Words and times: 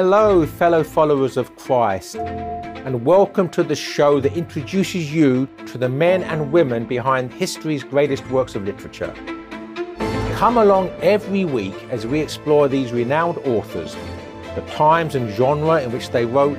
Hello, 0.00 0.46
fellow 0.46 0.84
followers 0.84 1.36
of 1.36 1.56
Christ, 1.56 2.14
and 2.14 3.04
welcome 3.04 3.48
to 3.48 3.64
the 3.64 3.74
show 3.74 4.20
that 4.20 4.36
introduces 4.36 5.12
you 5.12 5.48
to 5.66 5.76
the 5.76 5.88
men 5.88 6.22
and 6.22 6.52
women 6.52 6.86
behind 6.86 7.32
history's 7.32 7.82
greatest 7.82 8.24
works 8.30 8.54
of 8.54 8.62
literature. 8.62 9.12
Come 10.36 10.56
along 10.56 10.90
every 11.02 11.44
week 11.44 11.74
as 11.90 12.06
we 12.06 12.20
explore 12.20 12.68
these 12.68 12.92
renowned 12.92 13.38
authors, 13.38 13.96
the 14.54 14.60
times 14.68 15.16
and 15.16 15.28
genre 15.30 15.82
in 15.82 15.90
which 15.90 16.10
they 16.10 16.24
wrote, 16.24 16.58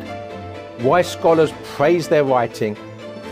why 0.80 1.02
scholars 1.02 1.54
praise 1.64 2.10
their 2.10 2.26
writing, 2.26 2.76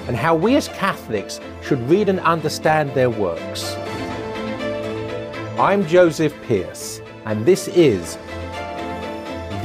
and 0.08 0.16
how 0.16 0.34
we 0.34 0.56
as 0.56 0.70
Catholics 0.70 1.42
should 1.62 1.82
read 1.90 2.08
and 2.08 2.22
understand 2.22 2.94
their 2.94 3.10
works. 3.10 3.74
I'm 5.60 5.86
Joseph 5.86 6.34
Pearce, 6.44 7.02
and 7.26 7.46
this 7.46 7.68
is 7.68 8.18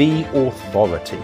The 0.03 0.25
Authority. 0.37 1.23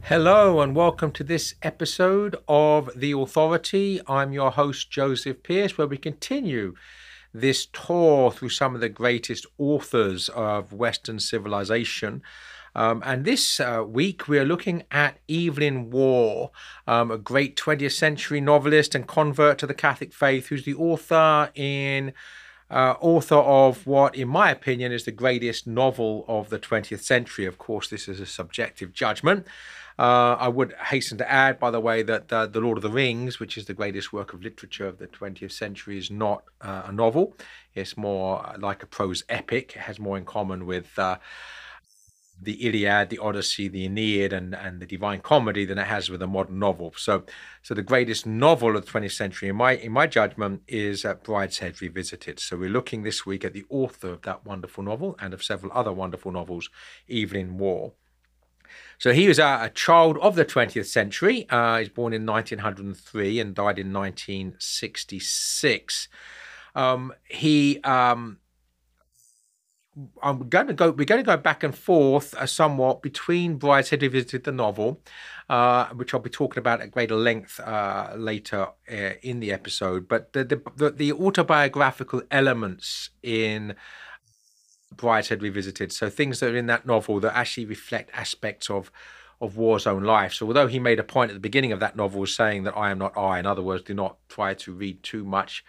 Hello, 0.00 0.60
and 0.60 0.74
welcome 0.74 1.12
to 1.12 1.22
this 1.22 1.54
episode 1.62 2.34
of 2.48 2.90
The 2.96 3.12
Authority. 3.12 4.00
I'm 4.08 4.32
your 4.32 4.50
host, 4.50 4.90
Joseph 4.90 5.44
Pearce, 5.44 5.78
where 5.78 5.86
we 5.86 5.98
continue 5.98 6.74
this 7.32 7.66
tour 7.66 8.32
through 8.32 8.48
some 8.48 8.74
of 8.74 8.80
the 8.80 8.88
greatest 8.88 9.46
authors 9.56 10.28
of 10.30 10.72
Western 10.72 11.20
civilization. 11.20 12.22
Um, 12.74 13.00
and 13.06 13.24
this 13.24 13.60
uh, 13.60 13.84
week 13.86 14.26
we 14.26 14.36
are 14.36 14.44
looking 14.44 14.82
at 14.90 15.20
Evelyn 15.28 15.90
Waugh, 15.90 16.50
um, 16.88 17.12
a 17.12 17.18
great 17.18 17.56
20th 17.56 17.92
century 17.92 18.40
novelist 18.40 18.96
and 18.96 19.06
convert 19.06 19.58
to 19.58 19.68
the 19.68 19.74
Catholic 19.74 20.12
faith, 20.12 20.48
who's 20.48 20.64
the 20.64 20.74
author 20.74 21.52
in 21.54 22.14
uh, 22.70 22.94
author 23.00 23.36
of 23.36 23.86
what, 23.86 24.14
in 24.14 24.28
my 24.28 24.50
opinion, 24.50 24.92
is 24.92 25.04
the 25.04 25.12
greatest 25.12 25.66
novel 25.66 26.24
of 26.28 26.50
the 26.50 26.58
20th 26.58 27.02
century. 27.02 27.44
Of 27.44 27.58
course, 27.58 27.88
this 27.88 28.08
is 28.08 28.20
a 28.20 28.26
subjective 28.26 28.92
judgment. 28.92 29.46
Uh, 29.98 30.36
I 30.40 30.48
would 30.48 30.72
hasten 30.74 31.18
to 31.18 31.30
add, 31.30 31.58
by 31.58 31.70
the 31.70 31.80
way, 31.80 32.02
that 32.02 32.32
uh, 32.32 32.46
The 32.46 32.60
Lord 32.60 32.78
of 32.78 32.82
the 32.82 32.90
Rings, 32.90 33.38
which 33.38 33.58
is 33.58 33.66
the 33.66 33.74
greatest 33.74 34.12
work 34.12 34.32
of 34.32 34.42
literature 34.42 34.86
of 34.86 34.98
the 34.98 35.06
20th 35.06 35.52
century, 35.52 35.98
is 35.98 36.10
not 36.10 36.44
uh, 36.62 36.84
a 36.86 36.92
novel. 36.92 37.36
It's 37.74 37.96
more 37.96 38.54
like 38.58 38.82
a 38.82 38.86
prose 38.86 39.24
epic. 39.28 39.74
It 39.76 39.80
has 39.80 39.98
more 39.98 40.16
in 40.16 40.24
common 40.24 40.64
with 40.64 40.98
uh, 40.98 41.18
the 42.42 42.66
Iliad, 42.66 43.10
the 43.10 43.18
Odyssey, 43.18 43.68
the 43.68 43.84
Aeneid, 43.84 44.32
and, 44.32 44.54
and 44.54 44.80
the 44.80 44.86
Divine 44.86 45.20
Comedy 45.20 45.64
than 45.64 45.78
it 45.78 45.86
has 45.86 46.08
with 46.08 46.22
a 46.22 46.26
modern 46.26 46.58
novel. 46.58 46.94
So, 46.96 47.24
so 47.62 47.74
the 47.74 47.82
greatest 47.82 48.26
novel 48.26 48.76
of 48.76 48.86
the 48.86 48.90
20th 48.90 49.12
century, 49.12 49.50
in 49.50 49.56
my 49.56 49.72
in 49.72 49.92
my 49.92 50.06
judgment, 50.06 50.62
is 50.66 51.04
uh, 51.04 51.14
Brideshead 51.14 51.80
Revisited. 51.80 52.40
So 52.40 52.56
we're 52.56 52.70
looking 52.70 53.02
this 53.02 53.26
week 53.26 53.44
at 53.44 53.52
the 53.52 53.64
author 53.68 54.08
of 54.08 54.22
that 54.22 54.46
wonderful 54.46 54.84
novel 54.84 55.16
and 55.20 55.34
of 55.34 55.44
several 55.44 55.70
other 55.74 55.92
wonderful 55.92 56.32
novels, 56.32 56.70
Evelyn 57.10 57.58
Waugh. 57.58 57.90
So 58.98 59.12
he 59.12 59.28
was 59.28 59.38
a, 59.38 59.60
a 59.62 59.70
child 59.70 60.18
of 60.18 60.36
the 60.36 60.44
20th 60.44 60.86
century. 60.86 61.48
Uh, 61.48 61.76
he 61.76 61.82
was 61.82 61.88
born 61.88 62.12
in 62.12 62.26
1903 62.26 63.40
and 63.40 63.54
died 63.54 63.78
in 63.78 63.92
1966. 63.92 66.08
Um, 66.74 67.12
he 67.28 67.80
um, 67.82 68.38
I'm 70.22 70.48
going 70.48 70.68
to 70.68 70.74
go. 70.74 70.90
We're 70.90 71.04
going 71.04 71.22
to 71.22 71.26
go 71.26 71.36
back 71.36 71.64
and 71.64 71.74
forth 71.74 72.32
uh, 72.34 72.46
somewhat 72.46 73.02
between 73.02 73.58
Brideshead 73.58 74.02
Revisited 74.02 74.44
the 74.44 74.52
novel, 74.52 75.00
uh, 75.48 75.88
which 75.88 76.14
I'll 76.14 76.20
be 76.20 76.30
talking 76.30 76.58
about 76.58 76.80
at 76.80 76.92
greater 76.92 77.16
length 77.16 77.58
uh, 77.58 78.12
later 78.16 78.68
uh, 78.90 79.12
in 79.22 79.40
the 79.40 79.52
episode. 79.52 80.06
But 80.06 80.32
the, 80.32 80.44
the, 80.76 80.90
the 80.90 81.12
autobiographical 81.12 82.22
elements 82.30 83.10
in 83.22 83.74
Brideshead 84.94 85.42
Revisited, 85.42 85.92
so 85.92 86.08
things 86.08 86.38
that 86.38 86.52
are 86.52 86.56
in 86.56 86.66
that 86.66 86.86
novel 86.86 87.18
that 87.20 87.36
actually 87.36 87.66
reflect 87.66 88.10
aspects 88.14 88.70
of 88.70 88.90
of 89.40 89.56
Waugh's 89.56 89.86
own 89.86 90.04
life. 90.04 90.34
So 90.34 90.46
although 90.46 90.66
he 90.66 90.78
made 90.78 90.98
a 90.98 91.02
point 91.02 91.30
at 91.30 91.34
the 91.34 91.40
beginning 91.40 91.72
of 91.72 91.80
that 91.80 91.96
novel 91.96 92.26
saying 92.26 92.64
that 92.64 92.76
I 92.76 92.90
am 92.90 92.98
not 92.98 93.16
I, 93.16 93.38
in 93.38 93.46
other 93.46 93.62
words, 93.62 93.82
do 93.82 93.94
not 93.94 94.18
try 94.28 94.52
to 94.54 94.72
read 94.72 95.02
too 95.02 95.24
much 95.24 95.64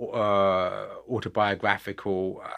uh, 0.00 0.86
autobiographical 1.08 2.40
uh, 2.42 2.48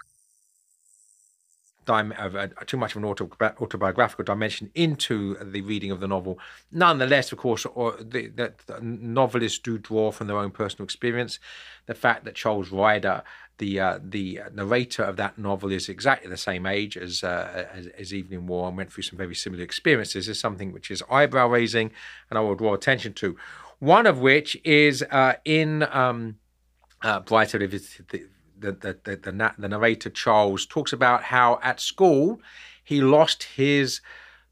too 1.87 2.77
much 2.77 2.97
of 2.97 3.03
an 3.03 3.05
autobiographical 3.05 4.25
dimension 4.25 4.71
into 4.75 5.37
the 5.43 5.61
reading 5.63 5.91
of 5.91 6.01
the 6.01 6.09
novel. 6.09 6.39
Nonetheless, 6.73 7.33
of 7.33 7.39
course, 7.39 7.67
or 7.67 7.93
the, 8.01 8.29
the, 8.29 8.55
the, 8.67 8.81
novelists 8.81 9.59
do 9.59 9.79
draw 9.79 10.11
from 10.11 10.27
their 10.27 10.39
own 10.39 10.51
personal 10.51 10.85
experience. 10.85 11.39
The 11.87 11.95
fact 11.95 12.25
that 12.25 12.35
Charles 12.35 12.71
Ryder, 12.71 13.23
the 13.59 13.79
uh, 13.79 13.99
the 14.03 14.41
narrator 14.53 15.03
of 15.03 15.17
that 15.17 15.39
novel, 15.39 15.71
is 15.71 15.89
exactly 15.89 16.29
the 16.29 16.37
same 16.37 16.67
age 16.67 16.97
as, 16.97 17.23
uh, 17.23 17.67
as, 17.73 17.87
as 17.87 18.13
Evelyn 18.13 18.47
Waugh 18.47 18.69
and 18.69 18.77
went 18.77 18.93
through 18.93 19.05
some 19.05 19.19
very 19.19 19.35
similar 19.35 19.63
experiences 19.63 20.29
is 20.29 20.41
something 20.41 20.73
which 20.73 20.91
is 20.91 21.03
eyebrow 21.11 21.49
raising, 21.49 21.91
and 22.31 22.39
I 22.39 22.43
will 22.43 22.55
draw 22.55 22.75
attention 22.75 23.13
to. 23.15 23.37
One 23.79 24.07
of 24.07 24.19
which 24.19 24.57
is 24.65 25.03
uh, 25.11 25.35
in 25.45 25.83
um, 25.85 26.37
uh, 27.03 27.21
Brighter 27.21 27.59
the, 27.59 28.27
the, 28.65 28.73
the, 28.73 28.99
the, 29.05 29.17
the, 29.17 29.55
the 29.59 29.69
narrator 29.69 30.11
Charles 30.11 30.67
talks 30.67 30.93
about 30.93 31.25
how 31.25 31.59
at 31.63 31.81
school 31.81 32.41
he 32.83 33.01
lost 33.01 33.43
his 33.43 34.01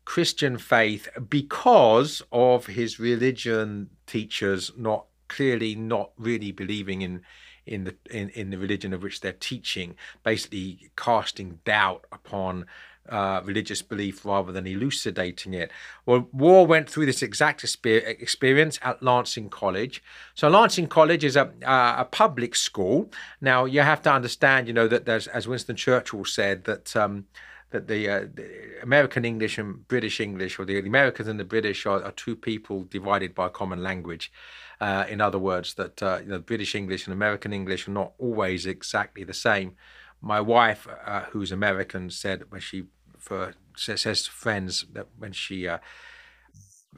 Christian 0.05 0.59
faith 0.59 1.09
because 1.29 2.23
of 2.33 2.67
his 2.67 2.99
religion 2.99 3.91
teachers 4.07 4.73
not 4.77 5.07
clearly 5.29 5.75
not 5.75 6.11
really 6.19 6.53
believing 6.53 7.03
in 7.03 7.23
in 7.65 7.85
the 7.85 7.95
in, 8.11 8.29
in 8.31 8.51
the 8.51 8.59
religion 8.59 8.93
of 8.93 9.03
which 9.03 9.21
they're 9.21 9.33
teaching, 9.33 9.95
basically 10.25 10.91
casting 10.97 11.61
doubt 11.65 12.07
upon 12.11 12.67
uh, 13.09 13.41
religious 13.45 13.83
belief 13.83 14.25
rather 14.25 14.53
than 14.53 14.67
elucidating 14.67 15.55
it. 15.55 15.71
Well, 16.07 16.29
Waugh 16.33 16.63
went 16.63 16.89
through 16.89 17.07
this 17.07 17.23
exact 17.23 17.65
experience 17.65 18.79
at 18.83 19.03
Lancing 19.03 19.51
College. 19.51 20.03
So 20.35 20.49
Lancing 20.49 20.87
College 20.87 21.25
is 21.25 21.37
a, 21.37 21.53
uh, 21.67 21.97
a 21.99 22.05
public 22.05 22.55
school. 22.55 23.11
Now 23.41 23.65
you 23.65 23.81
have 23.81 24.03
to 24.03 24.13
understand, 24.13 24.69
you 24.69 24.73
know, 24.73 24.89
that 24.89 25.05
there's, 25.05 25.27
as 25.27 25.49
Winston 25.49 25.77
Churchill 25.77 26.25
said, 26.25 26.65
that. 26.65 26.97
Um, 26.97 27.27
that 27.71 27.89
the, 27.89 28.07
uh, 28.07 28.27
the, 28.35 28.83
American 28.83 29.25
English 29.25 29.57
and 29.57 29.89
British 29.89 30.21
English, 30.21 30.59
or 30.59 30.67
the, 30.67 30.79
the 30.79 30.89
Americans 30.89 31.27
and 31.27 31.41
the 31.41 31.45
British, 31.45 31.87
are, 31.87 32.05
are, 32.05 32.13
two 32.13 32.37
people 32.37 32.85
divided 32.85 33.35
by 33.35 33.47
a 33.47 33.49
common 33.49 33.83
language. 33.83 34.31
Uh, 34.79 35.07
in 35.09 35.23
other 35.23 35.39
words, 35.39 35.73
that 35.75 36.03
uh, 36.03 36.19
you 36.23 36.29
know, 36.29 36.39
British 36.39 36.75
English 36.75 37.07
and 37.07 37.15
American 37.15 37.51
English 37.51 37.89
are 37.89 37.93
not 37.93 38.13
always 38.19 38.67
exactly 38.67 39.25
the 39.25 39.33
same 39.33 39.75
my 40.23 40.41
wife, 40.41 40.87
uh, 41.05 41.25
who's 41.33 41.53
American, 41.53 42.09
said 42.11 42.45
when 42.51 42.61
she 42.61 42.85
for 43.19 43.55
says 43.77 44.23
to 44.23 44.31
friends 44.31 44.87
that 44.93 45.07
when 45.19 45.33
she 45.33 45.67
uh, 45.67 45.79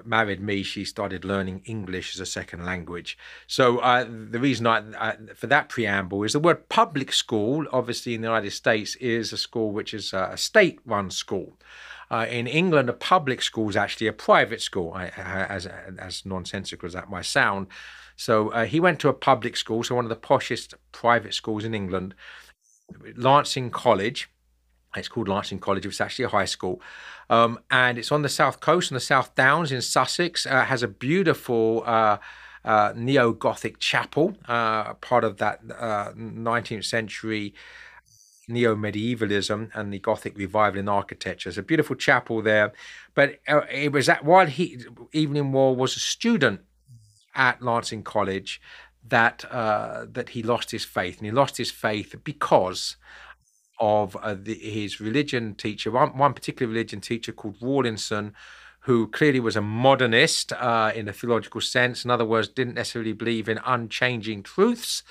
married 0.04 0.40
me, 0.40 0.62
she 0.62 0.84
started 0.84 1.24
learning 1.24 1.62
English 1.64 2.14
as 2.14 2.20
a 2.20 2.26
second 2.26 2.64
language. 2.64 3.16
So 3.46 3.78
uh, 3.78 4.04
the 4.04 4.40
reason 4.40 4.66
I, 4.66 4.82
I, 4.98 5.16
for 5.34 5.46
that 5.46 5.68
preamble 5.68 6.22
is 6.24 6.32
the 6.32 6.40
word 6.40 6.68
public 6.68 7.12
school. 7.12 7.66
Obviously, 7.72 8.14
in 8.14 8.20
the 8.20 8.28
United 8.28 8.50
States, 8.50 8.96
is 8.96 9.32
a 9.32 9.36
school 9.36 9.72
which 9.72 9.94
is 9.94 10.12
a 10.12 10.36
state-run 10.36 11.10
school. 11.10 11.58
Uh, 12.10 12.26
in 12.28 12.46
England, 12.46 12.88
a 12.88 12.92
public 12.92 13.40
school 13.40 13.68
is 13.68 13.76
actually 13.76 14.06
a 14.06 14.12
private 14.12 14.60
school, 14.60 14.96
as 14.96 15.66
as 15.98 16.26
nonsensical 16.26 16.86
as 16.86 16.92
that 16.92 17.10
might 17.10 17.24
sound. 17.24 17.66
So 18.16 18.50
uh, 18.50 18.66
he 18.66 18.80
went 18.80 19.00
to 19.00 19.08
a 19.08 19.14
public 19.14 19.56
school, 19.56 19.82
so 19.82 19.94
one 19.94 20.04
of 20.04 20.08
the 20.08 20.16
poshest 20.16 20.74
private 20.92 21.34
schools 21.34 21.64
in 21.64 21.74
England, 21.74 22.14
Lancing 23.16 23.70
College. 23.70 24.30
It's 24.96 25.08
called 25.08 25.28
Lancing 25.28 25.58
College. 25.58 25.86
It's 25.86 26.00
actually 26.00 26.26
a 26.26 26.28
high 26.28 26.44
school, 26.44 26.80
um, 27.28 27.58
and 27.70 27.98
it's 27.98 28.12
on 28.12 28.22
the 28.22 28.28
south 28.28 28.60
coast, 28.60 28.92
on 28.92 28.94
the 28.94 29.00
South 29.00 29.34
Downs 29.34 29.72
in 29.72 29.82
Sussex. 29.82 30.46
Uh, 30.46 30.64
has 30.64 30.82
a 30.82 30.88
beautiful 30.88 31.82
uh, 31.84 32.18
uh, 32.64 32.92
neo-Gothic 32.94 33.78
chapel, 33.78 34.36
uh, 34.46 34.94
part 34.94 35.24
of 35.24 35.38
that 35.38 35.66
19th 35.66 36.78
uh, 36.78 36.82
century 36.82 37.54
neo-medievalism 38.48 39.70
and 39.74 39.92
the 39.92 39.98
Gothic 39.98 40.36
revival 40.36 40.80
in 40.80 40.88
architecture. 40.88 41.48
It's 41.48 41.58
a 41.58 41.62
beautiful 41.62 41.96
chapel 41.96 42.42
there, 42.42 42.72
but 43.14 43.40
uh, 43.48 43.62
it 43.70 43.92
was 43.92 44.06
that 44.06 44.24
while 44.24 44.46
he 44.46 44.84
Evelyn 45.14 45.52
Waugh 45.52 45.72
was 45.72 45.96
a 45.96 46.00
student 46.00 46.60
at 47.34 47.62
Lancing 47.62 48.02
College 48.02 48.60
that 49.08 49.44
uh, 49.50 50.06
that 50.10 50.30
he 50.30 50.42
lost 50.42 50.70
his 50.70 50.84
faith, 50.84 51.18
and 51.18 51.26
he 51.26 51.32
lost 51.32 51.56
his 51.56 51.70
faith 51.70 52.14
because 52.24 52.96
of 53.80 54.16
uh, 54.16 54.34
the, 54.40 54.54
his 54.54 55.00
religion 55.00 55.54
teacher, 55.54 55.90
one, 55.90 56.16
one 56.16 56.32
particular 56.32 56.72
religion 56.72 57.00
teacher 57.00 57.32
called 57.32 57.56
Rawlinson, 57.60 58.32
who 58.80 59.08
clearly 59.08 59.40
was 59.40 59.56
a 59.56 59.60
modernist 59.60 60.52
uh, 60.52 60.92
in 60.94 61.08
a 61.08 61.12
theological 61.12 61.60
sense. 61.60 62.04
In 62.04 62.10
other 62.10 62.24
words, 62.24 62.48
didn't 62.48 62.74
necessarily 62.74 63.12
believe 63.12 63.48
in 63.48 63.58
unchanging 63.64 64.42
truths, 64.42 65.02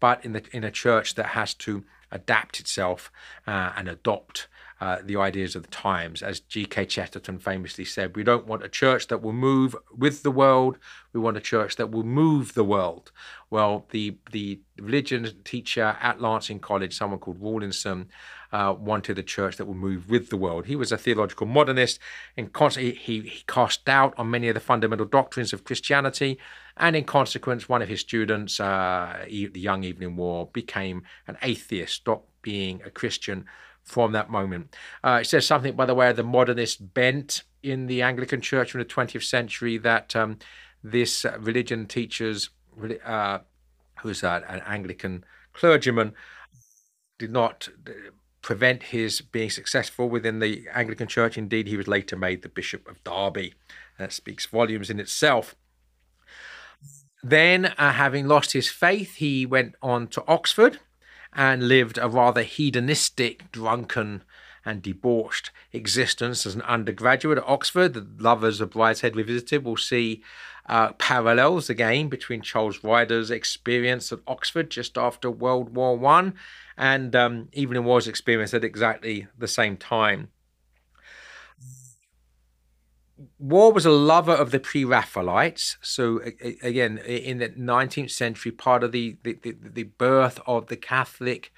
but 0.00 0.24
in 0.24 0.32
the 0.32 0.44
in 0.52 0.64
a 0.64 0.70
church 0.70 1.14
that 1.14 1.26
has 1.26 1.54
to 1.54 1.84
adapt 2.10 2.60
itself 2.60 3.10
uh, 3.46 3.72
and 3.76 3.88
adopt 3.88 4.48
uh, 4.82 4.98
the 5.04 5.14
ideas 5.16 5.54
of 5.54 5.62
the 5.62 5.68
times. 5.68 6.24
As 6.24 6.40
G.K. 6.40 6.86
Chesterton 6.86 7.38
famously 7.38 7.84
said, 7.84 8.16
we 8.16 8.24
don't 8.24 8.48
want 8.48 8.64
a 8.64 8.68
church 8.68 9.06
that 9.06 9.22
will 9.22 9.32
move 9.32 9.76
with 9.96 10.24
the 10.24 10.30
world, 10.32 10.76
we 11.12 11.20
want 11.20 11.36
a 11.36 11.40
church 11.40 11.76
that 11.76 11.92
will 11.92 12.02
move 12.02 12.54
the 12.54 12.64
world. 12.64 13.12
Well, 13.48 13.86
the, 13.90 14.16
the 14.32 14.58
religion 14.80 15.30
teacher 15.44 15.96
at 16.00 16.20
Lancing 16.20 16.58
College, 16.58 16.96
someone 16.96 17.20
called 17.20 17.40
Rawlinson, 17.40 18.08
uh, 18.50 18.74
wanted 18.76 19.20
a 19.20 19.22
church 19.22 19.56
that 19.58 19.66
would 19.66 19.76
move 19.76 20.10
with 20.10 20.30
the 20.30 20.36
world. 20.36 20.66
He 20.66 20.74
was 20.74 20.90
a 20.90 20.98
theological 20.98 21.46
modernist 21.46 22.00
and 22.36 22.52
constantly 22.52 22.94
he, 22.94 23.20
he 23.20 23.44
cast 23.46 23.84
doubt 23.84 24.14
on 24.16 24.32
many 24.32 24.48
of 24.48 24.54
the 24.54 24.60
fundamental 24.60 25.06
doctrines 25.06 25.52
of 25.52 25.62
Christianity. 25.62 26.40
And 26.76 26.96
in 26.96 27.04
consequence, 27.04 27.68
one 27.68 27.82
of 27.82 27.88
his 27.88 28.00
students, 28.00 28.58
uh, 28.58 29.26
the 29.28 29.50
young 29.54 29.84
Evelyn 29.84 30.16
Waugh, 30.16 30.46
became 30.46 31.04
an 31.28 31.36
atheist, 31.40 31.94
stopped 31.94 32.30
being 32.42 32.82
a 32.84 32.90
Christian 32.90 33.44
from 33.84 34.12
that 34.12 34.30
moment. 34.30 34.74
Uh, 35.02 35.18
it 35.22 35.26
says 35.26 35.46
something, 35.46 35.74
by 35.74 35.86
the 35.86 35.94
way, 35.94 36.10
of 36.10 36.16
the 36.16 36.22
modernist 36.22 36.94
bent 36.94 37.42
in 37.62 37.86
the 37.86 38.02
Anglican 38.02 38.40
Church 38.40 38.74
in 38.74 38.78
the 38.78 38.84
20th 38.84 39.24
century 39.24 39.78
that 39.78 40.14
um, 40.16 40.38
this 40.82 41.24
uh, 41.24 41.36
religion 41.38 41.86
teachers, 41.86 42.50
uh, 43.04 43.38
who's 44.00 44.22
an 44.22 44.62
Anglican 44.66 45.24
clergyman, 45.52 46.12
did 47.18 47.30
not 47.30 47.68
uh, 47.86 47.92
prevent 48.40 48.84
his 48.84 49.20
being 49.20 49.50
successful 49.50 50.08
within 50.08 50.40
the 50.40 50.66
Anglican 50.74 51.06
Church. 51.06 51.38
Indeed, 51.38 51.68
he 51.68 51.76
was 51.76 51.88
later 51.88 52.16
made 52.16 52.42
the 52.42 52.48
Bishop 52.48 52.88
of 52.88 53.02
Derby. 53.04 53.54
That 53.98 54.12
speaks 54.12 54.46
volumes 54.46 54.90
in 54.90 54.98
itself. 54.98 55.54
Then, 57.22 57.66
uh, 57.78 57.92
having 57.92 58.26
lost 58.26 58.52
his 58.52 58.68
faith, 58.68 59.16
he 59.16 59.46
went 59.46 59.76
on 59.80 60.08
to 60.08 60.24
Oxford 60.26 60.80
and 61.34 61.68
lived 61.68 61.98
a 61.98 62.08
rather 62.08 62.42
hedonistic, 62.42 63.50
drunken, 63.52 64.22
and 64.64 64.82
debauched 64.82 65.50
existence 65.72 66.46
as 66.46 66.54
an 66.54 66.62
undergraduate 66.62 67.38
at 67.38 67.48
Oxford. 67.48 67.94
The 67.94 68.06
lovers 68.18 68.60
of 68.60 68.70
Brideshead 68.70 69.16
Revisited 69.16 69.64
will 69.64 69.76
see 69.76 70.22
uh, 70.66 70.92
parallels 70.92 71.68
again 71.68 72.08
between 72.08 72.42
Charles 72.42 72.84
Ryder's 72.84 73.30
experience 73.30 74.12
at 74.12 74.20
Oxford 74.26 74.70
just 74.70 74.96
after 74.96 75.30
World 75.30 75.74
War 75.74 75.96
One 75.96 76.34
and 76.76 77.14
um, 77.16 77.48
Evelyn 77.56 77.84
Waugh's 77.84 78.06
experience 78.06 78.54
at 78.54 78.64
exactly 78.64 79.26
the 79.36 79.48
same 79.48 79.76
time. 79.76 80.28
Waugh 83.38 83.70
was 83.70 83.86
a 83.86 83.90
lover 83.90 84.32
of 84.32 84.50
the 84.50 84.58
pre-Raphaelites. 84.58 85.76
So 85.80 86.20
again, 86.62 86.98
in 86.98 87.38
the 87.38 87.50
19th 87.50 88.10
century, 88.10 88.52
part 88.52 88.82
of 88.82 88.92
the, 88.92 89.16
the, 89.22 89.34
the, 89.42 89.52
the 89.52 89.82
birth 89.84 90.40
of 90.46 90.66
the 90.66 90.76
Catholic 90.76 91.52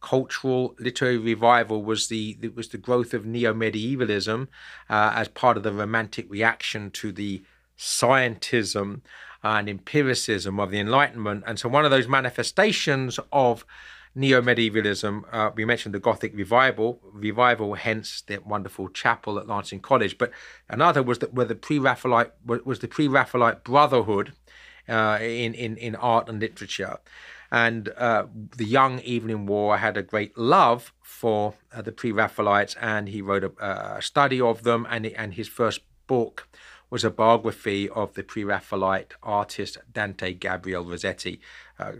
cultural 0.00 0.76
literary 0.78 1.18
revival 1.18 1.82
was 1.82 2.08
the 2.08 2.38
was 2.54 2.68
the 2.68 2.78
growth 2.78 3.12
of 3.12 3.26
neo-medievalism 3.26 4.46
uh, 4.88 5.12
as 5.16 5.26
part 5.26 5.56
of 5.56 5.62
the 5.62 5.72
romantic 5.72 6.30
reaction 6.30 6.90
to 6.90 7.10
the 7.10 7.42
scientism 7.76 9.00
and 9.42 9.68
empiricism 9.68 10.60
of 10.60 10.70
the 10.70 10.78
Enlightenment. 10.78 11.44
And 11.46 11.58
so 11.58 11.68
one 11.68 11.84
of 11.84 11.90
those 11.90 12.08
manifestations 12.08 13.18
of 13.32 13.64
neo-medievalism. 14.16 15.24
Uh, 15.30 15.50
we 15.54 15.64
mentioned 15.64 15.94
the 15.94 16.00
Gothic 16.00 16.34
revival, 16.34 17.00
revival, 17.12 17.74
hence 17.74 18.22
the 18.22 18.38
wonderful 18.38 18.88
chapel 18.88 19.38
at 19.38 19.46
Lancing 19.46 19.78
College. 19.78 20.16
But 20.18 20.32
another 20.68 21.02
was 21.02 21.18
that 21.18 21.34
where 21.34 21.46
the 21.46 21.54
pre-Raphaelite 21.54 22.32
was 22.44 22.78
the 22.78 22.88
pre-Raphaelite 22.88 23.62
brotherhood 23.62 24.32
uh, 24.88 25.18
in 25.20 25.54
in 25.54 25.76
in 25.76 25.94
art 25.94 26.28
and 26.28 26.40
literature, 26.40 26.98
and 27.50 27.90
uh, 27.90 28.24
the 28.56 28.64
young 28.64 29.00
Evelyn 29.00 29.46
Waugh 29.46 29.76
had 29.76 29.96
a 29.96 30.02
great 30.02 30.36
love 30.38 30.92
for 31.02 31.54
uh, 31.72 31.82
the 31.82 31.92
pre-Raphaelites, 31.92 32.74
and 32.80 33.08
he 33.08 33.20
wrote 33.20 33.44
a, 33.44 33.96
a 33.98 34.02
study 34.02 34.40
of 34.40 34.62
them, 34.62 34.86
and 34.88 35.06
and 35.06 35.34
his 35.34 35.48
first 35.48 35.82
book 36.06 36.48
was 36.88 37.04
a 37.04 37.10
biography 37.10 37.88
of 37.88 38.14
the 38.14 38.22
pre-Raphaelite 38.22 39.14
artist 39.22 39.76
Dante 39.92 40.32
Gabriel 40.32 40.84
Rossetti. 40.84 41.40
Uh, 41.78 41.92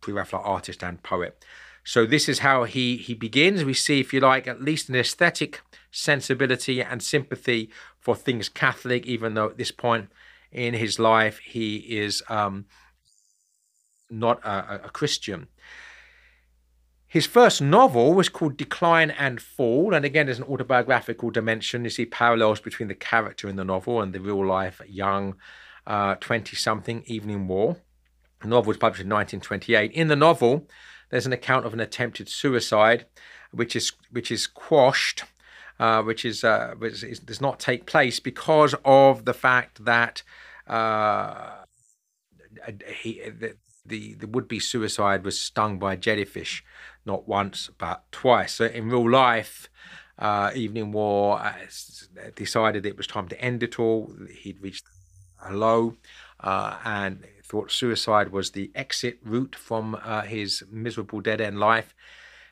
pre-Raphaelite 0.00 0.46
artist 0.46 0.82
and 0.82 1.02
poet. 1.02 1.44
So 1.84 2.04
this 2.04 2.28
is 2.28 2.40
how 2.40 2.64
he 2.64 2.96
he 2.96 3.14
begins. 3.14 3.64
We 3.64 3.74
see, 3.74 4.00
if 4.00 4.12
you 4.12 4.20
like, 4.20 4.46
at 4.46 4.60
least 4.60 4.88
an 4.88 4.96
aesthetic 4.96 5.62
sensibility 5.90 6.82
and 6.82 7.02
sympathy 7.02 7.70
for 7.98 8.14
things 8.14 8.48
Catholic, 8.48 9.06
even 9.06 9.34
though 9.34 9.46
at 9.46 9.58
this 9.58 9.70
point 9.70 10.10
in 10.52 10.74
his 10.74 10.98
life 10.98 11.38
he 11.38 11.76
is 11.76 12.22
um, 12.28 12.66
not 14.10 14.44
a, 14.44 14.84
a 14.84 14.90
Christian. 14.90 15.48
His 17.06 17.24
first 17.24 17.62
novel 17.62 18.12
was 18.12 18.28
called 18.28 18.58
Decline 18.58 19.10
and 19.10 19.40
Fall, 19.40 19.94
and 19.94 20.04
again, 20.04 20.26
there's 20.26 20.38
an 20.38 20.44
autobiographical 20.44 21.30
dimension. 21.30 21.84
You 21.84 21.90
see 21.90 22.04
parallels 22.04 22.60
between 22.60 22.88
the 22.88 22.94
character 22.94 23.48
in 23.48 23.56
the 23.56 23.64
novel 23.64 24.02
and 24.02 24.12
the 24.12 24.20
real 24.20 24.46
life 24.46 24.82
young 24.86 25.36
20 25.86 25.86
uh, 25.88 26.58
something 26.58 27.02
Evelyn 27.08 27.48
Waugh. 27.48 27.76
The 28.40 28.48
novel 28.48 28.68
was 28.68 28.76
published 28.76 29.02
in 29.02 29.08
1928. 29.08 29.92
In 29.92 30.08
the 30.08 30.16
novel, 30.16 30.68
there's 31.10 31.26
an 31.26 31.32
account 31.32 31.66
of 31.66 31.72
an 31.72 31.80
attempted 31.80 32.28
suicide, 32.28 33.06
which 33.50 33.74
is 33.74 33.92
which 34.10 34.30
is 34.30 34.46
quashed, 34.46 35.24
uh, 35.80 36.02
which 36.02 36.24
is 36.24 36.44
uh, 36.44 36.74
which 36.78 37.02
is, 37.02 37.18
does 37.18 37.40
not 37.40 37.58
take 37.58 37.86
place 37.86 38.20
because 38.20 38.74
of 38.84 39.24
the 39.24 39.34
fact 39.34 39.84
that 39.84 40.22
uh, 40.66 41.64
he, 42.86 43.22
the, 43.28 43.56
the, 43.84 44.14
the 44.14 44.26
would-be 44.26 44.60
suicide 44.60 45.24
was 45.24 45.40
stung 45.40 45.78
by 45.78 45.96
jellyfish, 45.96 46.62
not 47.04 47.26
once 47.26 47.70
but 47.78 48.04
twice. 48.12 48.54
So 48.54 48.66
in 48.66 48.90
real 48.90 49.10
life, 49.10 49.68
uh, 50.18 50.50
Evelyn 50.54 50.92
Waugh 50.92 51.36
uh, 51.36 51.52
decided 52.34 52.84
it 52.84 52.96
was 52.96 53.06
time 53.06 53.28
to 53.28 53.40
end 53.40 53.62
it 53.62 53.78
all. 53.78 54.12
He'd 54.30 54.60
reached 54.60 54.84
a 55.44 55.52
low, 55.52 55.96
uh, 56.40 56.76
and 56.84 57.24
thought 57.48 57.72
suicide 57.72 58.30
was 58.30 58.50
the 58.50 58.70
exit 58.74 59.18
route 59.24 59.56
from 59.56 59.96
uh, 60.04 60.22
his 60.22 60.62
miserable 60.70 61.20
dead 61.20 61.40
end 61.40 61.58
life. 61.58 61.94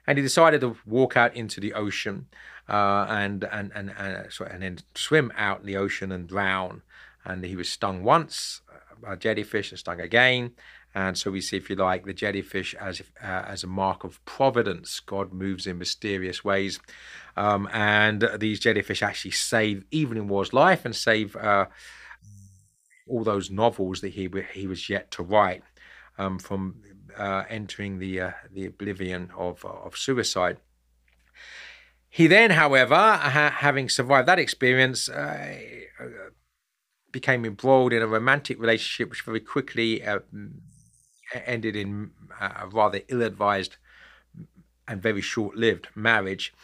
And 0.07 0.19
he 0.19 0.23
decided 0.23 0.61
to 0.63 0.77
walk 0.87 1.17
out 1.17 1.35
into 1.35 1.61
the 1.61 1.75
ocean 1.75 2.27
uh, 2.69 3.07
and, 3.09 3.45
and, 3.45 3.73
and, 3.75 3.93
and, 3.97 4.29
uh, 4.41 4.45
and 4.45 4.63
then 4.63 4.79
swim 4.95 5.33
out 5.37 5.61
in 5.61 5.67
the 5.67 5.77
ocean 5.77 6.13
and 6.13 6.29
drown. 6.29 6.83
And 7.25 7.45
he 7.45 7.57
was 7.57 7.69
stung 7.69 8.05
once 8.05 8.63
by 9.03 9.15
a 9.15 9.17
jellyfish 9.17 9.71
and 9.71 9.79
stung 9.79 10.01
again. 10.01 10.53
And 10.95 11.19
so 11.19 11.31
we 11.31 11.43
see, 11.43 11.59
if 11.59 11.69
you 11.69 11.77
like, 11.77 12.07
the 12.07 12.15
jellyfish 12.15 12.75
as 12.77 13.03
uh, 13.23 13.45
as 13.47 13.63
a 13.63 13.67
mark 13.67 14.03
of 14.03 14.25
providence. 14.25 15.01
God 15.01 15.31
moves 15.31 15.67
in 15.67 15.77
mysterious 15.77 16.43
ways, 16.43 16.81
um, 17.37 17.69
and 17.71 18.27
these 18.39 18.61
jellyfish 18.61 19.03
actually 19.03 19.33
save 19.33 19.85
Evelyn 19.93 20.27
Waugh's 20.27 20.55
life 20.55 20.87
and 20.87 20.97
save 20.97 21.37
uh, 21.37 21.67
all 23.09 23.25
those 23.25 23.51
novels 23.51 24.01
that 24.01 24.13
he 24.15 24.29
he 24.53 24.67
was 24.67 24.89
yet 24.89 25.11
to 25.13 25.23
write 25.23 25.63
um, 26.19 26.39
from 26.39 26.83
uh, 27.17 27.45
entering 27.49 27.99
the 27.99 28.21
uh, 28.21 28.31
the 28.53 28.67
oblivion 28.67 29.31
of 29.37 29.65
of 29.65 29.97
suicide. 29.97 30.59
He 32.09 32.27
then, 32.27 32.53
however, 32.53 32.95
ha- 32.95 33.57
having 33.59 33.91
survived 33.91 34.27
that 34.29 34.39
experience, 34.39 35.09
uh, 35.09 35.59
became 37.13 37.45
embroiled 37.45 37.93
in 37.93 38.03
a 38.03 38.07
romantic 38.07 38.59
relationship, 38.61 39.11
which 39.11 39.23
very 39.23 39.41
quickly 39.41 40.05
uh, 40.05 40.21
ended 41.47 41.77
in 41.77 42.11
a 42.41 42.67
rather 42.69 43.01
ill-advised 43.09 43.77
and 44.89 45.03
very 45.03 45.21
short-lived 45.21 45.89
marriage. 45.95 46.55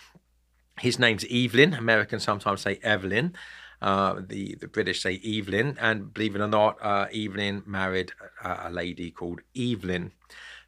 His 0.81 0.99
name's 0.99 1.25
Evelyn. 1.31 1.75
Americans 1.75 2.23
sometimes 2.23 2.63
say 2.63 2.79
Evelyn. 2.83 3.35
Uh, 3.83 4.23
the 4.29 4.55
the 4.61 4.69
British 4.69 5.03
say 5.03 5.21
Evelyn, 5.25 5.77
and 5.81 6.15
believe 6.15 6.37
it 6.37 6.41
or 6.41 6.47
not, 6.47 6.79
uh, 6.81 7.07
Evelyn 7.13 7.65
married 7.67 8.13
a, 8.43 8.69
a, 8.69 8.71
lady 8.71 9.11
called 9.11 9.41
Evelyn. 9.57 10.13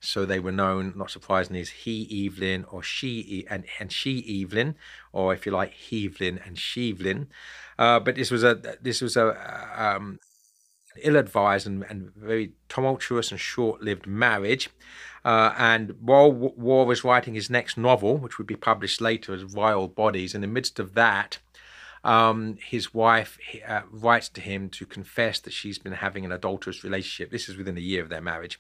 So 0.00 0.26
they 0.26 0.40
were 0.40 0.50
known, 0.50 0.94
not 0.96 1.12
surprisingly, 1.12 1.60
as 1.60 1.70
he 1.70 2.26
Evelyn 2.26 2.64
or 2.64 2.82
she 2.82 3.46
and 3.48 3.66
and 3.78 3.92
she 3.92 4.42
Evelyn, 4.42 4.74
or 5.12 5.32
if 5.32 5.46
you 5.46 5.52
like, 5.52 5.74
Evelyn 5.92 6.40
and 6.44 6.58
Shevelyn. 6.58 7.28
Uh, 7.78 8.00
but 8.00 8.16
this 8.16 8.32
was 8.32 8.42
a 8.42 8.56
this 8.82 9.00
was 9.00 9.16
a 9.16 9.28
um, 9.76 10.18
ill-advised 11.00 11.68
and, 11.68 11.84
and, 11.88 12.12
very 12.16 12.52
tumultuous 12.68 13.30
and 13.30 13.40
short-lived 13.40 14.08
marriage. 14.08 14.70
Uh, 15.24 15.54
and 15.56 15.94
while 16.00 16.30
Waugh 16.32 16.84
was 16.84 17.04
writing 17.04 17.34
his 17.34 17.48
next 17.48 17.76
novel, 17.76 18.16
which 18.16 18.38
would 18.38 18.46
be 18.46 18.56
published 18.56 19.00
later 19.00 19.34
as 19.34 19.42
Vile 19.42 19.88
Bodies, 19.88 20.34
in 20.34 20.40
the 20.40 20.46
midst 20.46 20.78
of 20.78 20.94
that, 20.94 21.38
um, 22.04 22.58
his 22.62 22.92
wife 22.92 23.38
uh, 23.66 23.80
writes 23.90 24.28
to 24.28 24.40
him 24.40 24.68
to 24.68 24.84
confess 24.84 25.40
that 25.40 25.52
she's 25.54 25.78
been 25.78 25.94
having 25.94 26.24
an 26.24 26.32
adulterous 26.32 26.84
relationship. 26.84 27.30
This 27.30 27.48
is 27.48 27.56
within 27.56 27.78
a 27.78 27.80
year 27.80 28.02
of 28.02 28.10
their 28.10 28.20
marriage. 28.20 28.58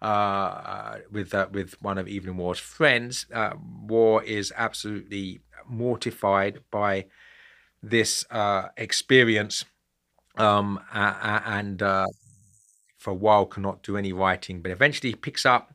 Uh, 0.00 0.04
uh 0.04 0.98
with 1.10 1.34
uh, 1.34 1.48
with 1.52 1.74
one 1.82 1.98
of 1.98 2.08
Evelyn 2.08 2.36
Waugh's 2.36 2.60
friends, 2.60 3.26
uh, 3.34 3.54
Waugh 3.86 4.20
is 4.24 4.52
absolutely 4.56 5.40
mortified 5.68 6.60
by 6.70 7.06
this 7.82 8.24
uh, 8.30 8.68
experience, 8.76 9.64
um, 10.36 10.80
and 10.92 11.80
for 11.80 13.10
a 13.10 13.14
while 13.14 13.44
cannot 13.44 13.82
do 13.82 13.96
any 13.96 14.12
writing. 14.12 14.62
But 14.62 14.70
eventually, 14.70 15.10
he 15.10 15.16
picks 15.16 15.44
up 15.44 15.74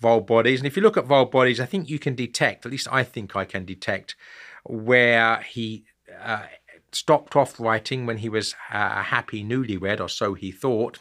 Vile 0.00 0.20
Bodies. 0.20 0.60
And 0.60 0.66
if 0.66 0.76
you 0.76 0.82
look 0.82 0.96
at 0.96 1.06
Vile 1.06 1.26
Bodies, 1.26 1.58
I 1.58 1.66
think 1.66 1.88
you 1.88 1.98
can 1.98 2.14
detect, 2.14 2.66
at 2.66 2.72
least 2.72 2.88
I 2.90 3.04
think 3.04 3.34
I 3.34 3.44
can 3.44 3.64
detect, 3.64 4.16
where 4.64 5.40
he 5.40 5.84
uh, 6.20 6.46
stopped 6.92 7.36
off 7.36 7.58
writing 7.58 8.06
when 8.06 8.18
he 8.18 8.28
was 8.28 8.54
a 8.70 9.02
happy 9.02 9.44
newlywed, 9.44 10.00
or 10.00 10.08
so 10.08 10.34
he 10.34 10.50
thought. 10.50 11.00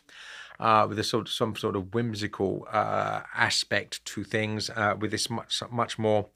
Uh, 0.60 0.86
with 0.88 1.00
a 1.00 1.04
sort 1.04 1.28
of, 1.28 1.34
some 1.34 1.56
sort 1.56 1.76
of 1.76 1.92
whimsical 1.92 2.68
uh, 2.72 3.22
aspect 3.36 4.06
to 4.06 4.24
things, 4.24 4.70
uh, 4.70 4.96
with 5.00 5.10
this 5.10 5.28
much 5.28 5.64
much 5.72 5.98
more 5.98 6.28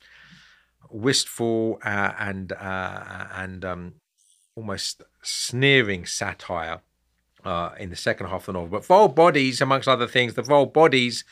wistful 0.90 1.78
uh, 1.86 2.14
and 2.18 2.52
uh, 2.54 3.28
and 3.36 3.64
um, 3.64 3.94
almost 4.56 5.04
sneering 5.22 6.06
satire 6.06 6.82
uh, 7.44 7.72
in 7.78 7.90
the 7.90 7.96
second 7.96 8.28
half 8.28 8.42
of 8.42 8.46
the 8.48 8.54
novel. 8.54 8.70
But 8.70 8.86
Vile 8.86 9.10
Bodies, 9.10 9.62
amongst 9.62 9.88
other 9.88 10.08
things, 10.08 10.34
the 10.34 10.42
vile 10.42 10.66
bodies 10.66 11.24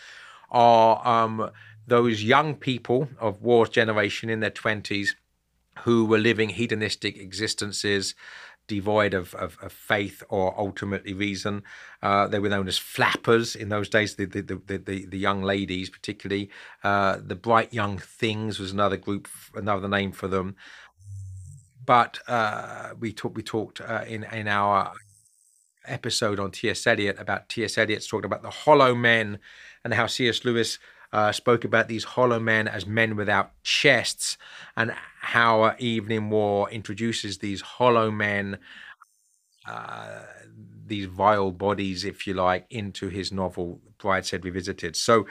are 0.51 1.05
um, 1.07 1.49
those 1.87 2.23
young 2.23 2.55
people 2.55 3.09
of 3.19 3.41
Waugh's 3.41 3.69
generation 3.69 4.29
in 4.29 4.39
their 4.39 4.51
20s 4.51 5.15
who 5.79 6.05
were 6.05 6.17
living 6.17 6.49
hedonistic 6.49 7.17
existences 7.17 8.15
devoid 8.67 9.13
of, 9.13 9.35
of, 9.35 9.57
of, 9.61 9.71
faith 9.71 10.23
or 10.29 10.57
ultimately 10.57 11.13
reason. 11.13 11.63
Uh, 12.01 12.27
they 12.27 12.39
were 12.39 12.49
known 12.49 12.67
as 12.67 12.77
flappers 12.77 13.55
in 13.55 13.69
those 13.69 13.89
days, 13.89 14.15
the, 14.15 14.25
the, 14.25 14.41
the, 14.41 14.77
the, 14.77 15.05
the 15.05 15.17
young 15.17 15.43
ladies, 15.43 15.89
particularly. 15.89 16.49
Uh, 16.83 17.17
the 17.21 17.35
Bright 17.35 17.73
Young 17.73 17.97
Things 17.97 18.59
was 18.59 18.71
another 18.71 18.97
group, 18.97 19.27
another 19.53 19.89
name 19.89 20.11
for 20.11 20.27
them. 20.27 20.55
But 21.85 22.19
uh, 22.27 22.91
we, 22.97 23.11
talk, 23.11 23.35
we 23.35 23.43
talked 23.43 23.81
uh, 23.81 24.05
in, 24.07 24.23
in 24.31 24.47
our 24.47 24.93
episode 25.85 26.39
on 26.39 26.51
T.S. 26.51 26.87
Eliot 26.87 27.19
about 27.19 27.49
T.S. 27.49 27.77
Eliot's 27.77 28.07
talked 28.07 28.25
about 28.25 28.41
the 28.41 28.49
hollow 28.49 28.95
men 28.95 29.39
and 29.83 29.93
how 29.93 30.07
C.S. 30.07 30.45
Lewis 30.45 30.79
uh, 31.13 31.31
spoke 31.31 31.63
about 31.63 31.87
these 31.87 32.03
hollow 32.03 32.39
men 32.39 32.67
as 32.67 32.87
men 32.87 33.15
without 33.15 33.51
chests, 33.61 34.37
and 34.75 34.93
how 35.21 35.63
Evelyn 35.79 36.31
Waugh 36.31 36.65
introduces 36.65 37.37
these 37.37 37.61
hollow 37.61 38.09
men, 38.09 38.57
uh, 39.67 40.23
these 40.85 41.05
vile 41.05 41.51
bodies, 41.51 42.03
if 42.03 42.25
you 42.25 42.33
like, 42.33 42.65
into 42.71 43.09
his 43.09 43.31
novel 43.31 43.79
Brideshead 43.99 44.43
Revisited. 44.43 44.95
So 44.95 45.27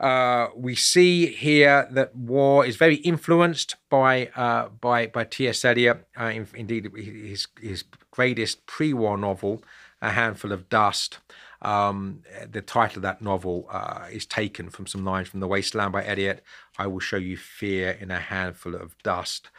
uh, 0.00 0.48
we 0.56 0.74
see 0.74 1.26
here 1.26 1.86
that 1.90 2.16
Waugh 2.16 2.62
is 2.62 2.76
very 2.76 2.96
influenced 2.96 3.76
by 3.90 4.28
uh, 4.34 4.68
by 4.68 5.06
by 5.08 5.24
T.S. 5.24 5.66
Eliot. 5.66 6.06
Uh, 6.18 6.24
in, 6.24 6.48
indeed, 6.54 6.90
his 6.96 7.46
his 7.60 7.84
greatest 8.10 8.64
pre-war 8.64 9.18
novel, 9.18 9.62
A 10.00 10.12
Handful 10.12 10.52
of 10.52 10.70
Dust, 10.70 11.18
um, 11.62 12.22
the 12.50 12.62
title 12.62 12.98
of 12.98 13.02
that 13.02 13.20
novel 13.20 13.66
uh, 13.70 14.06
is 14.10 14.26
taken 14.26 14.70
from 14.70 14.86
some 14.86 15.04
lines 15.04 15.28
from 15.28 15.40
The 15.40 15.48
Wasteland 15.48 15.92
by 15.92 16.04
Eliot. 16.06 16.42
I 16.78 16.86
will 16.86 17.00
show 17.00 17.16
you 17.16 17.36
fear 17.36 17.90
in 17.90 18.10
a 18.10 18.18
handful 18.18 18.74
of 18.74 18.96
dust. 19.02 19.50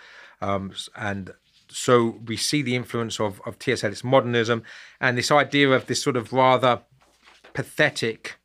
Um, 0.42 0.74
and 0.96 1.34
so 1.70 2.20
we 2.26 2.38
see 2.38 2.62
the 2.62 2.76
influence 2.76 3.20
of, 3.20 3.42
of 3.46 3.60
T.S. 3.60 3.84
Eliot's 3.84 4.04
modernism 4.04 4.64
and 5.00 5.18
this 5.18 5.32
idea 5.32 5.70
of 5.72 5.86
this 5.86 6.02
sort 6.02 6.18
of 6.18 6.34
rather 6.34 6.82
pathetic, 7.54 8.38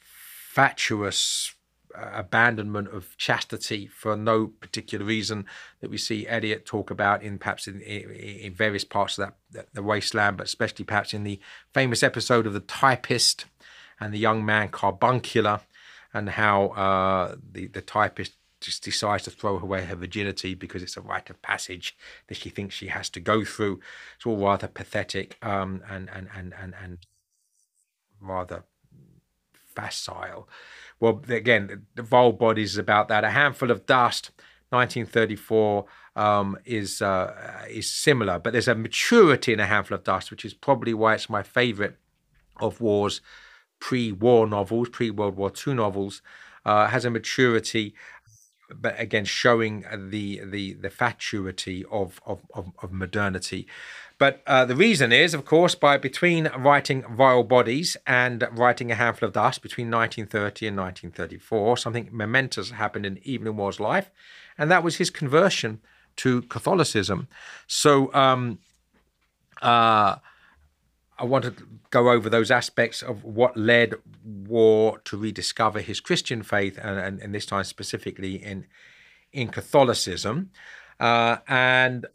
fatuous 0.00 1.54
abandonment 1.94 2.88
of 2.88 3.16
chastity 3.16 3.86
for 3.86 4.16
no 4.16 4.46
particular 4.46 5.04
reason 5.04 5.46
that 5.80 5.90
we 5.90 5.98
see 5.98 6.26
Eliot 6.26 6.64
talk 6.64 6.90
about 6.90 7.22
in 7.22 7.38
perhaps 7.38 7.66
in, 7.66 7.80
in 7.80 8.54
various 8.54 8.84
parts 8.84 9.18
of 9.18 9.32
that 9.50 9.66
the 9.74 9.82
wasteland, 9.82 10.36
but 10.36 10.46
especially 10.46 10.84
perhaps 10.84 11.12
in 11.12 11.24
the 11.24 11.38
famous 11.74 12.02
episode 12.02 12.46
of 12.46 12.52
the 12.52 12.60
typist 12.60 13.44
and 14.00 14.12
the 14.12 14.18
young 14.18 14.44
man 14.44 14.68
Carbuncular, 14.68 15.60
and 16.14 16.30
how 16.30 16.68
uh, 16.68 17.36
the 17.52 17.66
the 17.68 17.82
typist 17.82 18.32
just 18.60 18.84
decides 18.84 19.24
to 19.24 19.30
throw 19.30 19.58
away 19.58 19.84
her 19.84 19.96
virginity 19.96 20.54
because 20.54 20.82
it's 20.82 20.96
a 20.96 21.00
rite 21.00 21.28
of 21.28 21.42
passage 21.42 21.96
that 22.28 22.36
she 22.36 22.48
thinks 22.48 22.74
she 22.74 22.86
has 22.86 23.10
to 23.10 23.20
go 23.20 23.44
through. 23.44 23.80
It's 24.16 24.24
all 24.24 24.36
rather 24.36 24.68
pathetic 24.68 25.36
um, 25.42 25.82
and, 25.90 26.08
and 26.14 26.28
and 26.34 26.54
and 26.58 26.74
and 26.82 26.98
rather 28.20 28.64
facile. 29.74 30.48
Well, 31.02 31.20
again, 31.30 31.84
the 31.96 32.02
Vile 32.04 32.30
Bodies 32.30 32.74
is 32.74 32.78
about 32.78 33.08
that. 33.08 33.24
A 33.24 33.30
Handful 33.30 33.72
of 33.72 33.86
Dust, 33.86 34.30
1934, 34.70 35.84
um, 36.14 36.56
is 36.64 37.02
uh, 37.02 37.66
is 37.68 37.90
similar, 37.90 38.38
but 38.38 38.52
there's 38.52 38.68
a 38.68 38.76
maturity 38.76 39.52
in 39.52 39.58
A 39.58 39.66
Handful 39.66 39.96
of 39.96 40.04
Dust, 40.04 40.30
which 40.30 40.44
is 40.44 40.54
probably 40.54 40.94
why 40.94 41.14
it's 41.14 41.28
my 41.28 41.42
favourite 41.42 41.94
of 42.60 42.80
Waugh's 42.80 43.20
pre-war 43.80 44.46
novels, 44.46 44.90
pre-World 44.90 45.34
War 45.34 45.50
II 45.66 45.74
novels. 45.74 46.22
Uh, 46.64 46.86
has 46.86 47.04
a 47.04 47.10
maturity 47.10 47.96
but 48.72 48.94
again 48.98 49.24
showing 49.24 49.84
the 49.96 50.40
the 50.44 50.74
the 50.74 50.88
fatuity 50.90 51.84
of 51.90 52.20
of, 52.24 52.46
of, 52.54 52.70
of 52.80 52.92
modernity 52.92 53.66
but 54.22 54.40
uh, 54.46 54.64
the 54.64 54.76
reason 54.76 55.10
is, 55.10 55.34
of 55.34 55.44
course, 55.44 55.74
by 55.74 55.96
between 55.96 56.46
writing 56.56 57.02
Vile 57.16 57.42
Bodies 57.42 57.96
and 58.06 58.46
writing 58.52 58.92
A 58.92 58.94
Handful 58.94 59.26
of 59.26 59.32
Dust 59.32 59.62
between 59.62 59.90
1930 59.90 60.68
and 60.68 60.76
1934, 60.76 61.76
something 61.76 62.08
momentous 62.12 62.70
happened 62.70 63.04
in 63.04 63.18
Evelyn 63.26 63.56
Waugh's 63.56 63.80
life, 63.80 64.12
and 64.56 64.70
that 64.70 64.84
was 64.84 64.98
his 64.98 65.10
conversion 65.10 65.80
to 66.18 66.42
Catholicism. 66.42 67.26
So 67.66 68.14
um, 68.14 68.60
uh, 69.60 70.14
I 71.18 71.24
want 71.24 71.44
to 71.46 71.54
go 71.90 72.08
over 72.08 72.30
those 72.30 72.52
aspects 72.52 73.02
of 73.02 73.24
what 73.24 73.56
led 73.56 73.94
Waugh 74.24 74.98
to 75.02 75.16
rediscover 75.16 75.80
his 75.80 75.98
Christian 75.98 76.44
faith, 76.44 76.78
and, 76.80 76.96
and, 76.96 77.20
and 77.20 77.34
this 77.34 77.44
time 77.44 77.64
specifically 77.64 78.36
in 78.36 78.66
in 79.32 79.48
Catholicism. 79.48 80.52
Uh, 81.00 81.38
and 81.48 82.06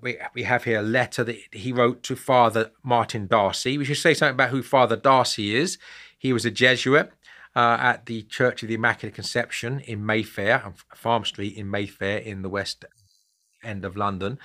we, 0.00 0.18
we 0.34 0.44
have 0.44 0.64
here 0.64 0.80
a 0.80 0.82
letter 0.82 1.24
that 1.24 1.36
he 1.52 1.72
wrote 1.72 2.02
to 2.04 2.16
Father 2.16 2.70
Martin 2.82 3.26
D'Arcy. 3.26 3.78
We 3.78 3.84
should 3.84 3.96
say 3.96 4.14
something 4.14 4.34
about 4.34 4.50
who 4.50 4.62
Father 4.62 4.96
D'Arcy 4.96 5.56
is. 5.56 5.78
He 6.16 6.32
was 6.32 6.44
a 6.44 6.50
Jesuit 6.50 7.10
uh, 7.56 7.78
at 7.80 8.06
the 8.06 8.22
Church 8.22 8.62
of 8.62 8.68
the 8.68 8.74
Immaculate 8.74 9.14
Conception 9.14 9.80
in 9.80 10.04
Mayfair, 10.04 10.72
Farm 10.94 11.24
Street 11.24 11.56
in 11.56 11.70
Mayfair 11.70 12.18
in 12.18 12.42
the 12.42 12.48
west 12.48 12.84
end 13.62 13.84
of 13.84 13.96
London. 13.96 14.38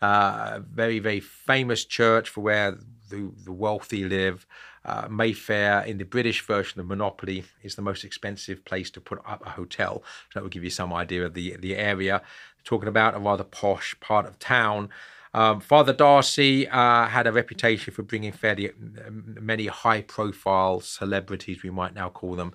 Uh, 0.00 0.60
very, 0.70 0.98
very 0.98 1.20
famous 1.20 1.84
church 1.84 2.28
for 2.28 2.40
where 2.40 2.78
the, 3.10 3.32
the 3.44 3.52
wealthy 3.52 4.04
live. 4.04 4.46
Uh, 4.84 5.06
Mayfair, 5.10 5.82
in 5.82 5.98
the 5.98 6.04
British 6.04 6.44
version 6.46 6.80
of 6.80 6.86
Monopoly, 6.86 7.44
is 7.62 7.74
the 7.74 7.82
most 7.82 8.02
expensive 8.04 8.64
place 8.64 8.90
to 8.90 9.00
put 9.00 9.20
up 9.26 9.44
a 9.46 9.50
hotel. 9.50 10.02
So 10.30 10.34
that 10.34 10.42
will 10.42 10.48
give 10.50 10.64
you 10.64 10.70
some 10.70 10.92
idea 10.92 11.26
of 11.26 11.34
the, 11.34 11.56
the 11.56 11.76
area 11.76 12.22
talking 12.64 12.88
about 12.88 13.14
a 13.14 13.18
rather 13.18 13.44
posh 13.44 13.98
part 14.00 14.26
of 14.26 14.38
town. 14.38 14.88
Um, 15.32 15.60
Father 15.60 15.92
D'Arcy 15.92 16.68
uh, 16.68 17.06
had 17.06 17.26
a 17.26 17.32
reputation 17.32 17.92
for 17.94 18.02
bringing 18.02 18.32
fairly 18.32 18.70
um, 18.70 19.36
many 19.40 19.66
high-profile 19.66 20.80
celebrities, 20.80 21.62
we 21.62 21.70
might 21.70 21.94
now 21.94 22.08
call 22.08 22.34
them, 22.34 22.52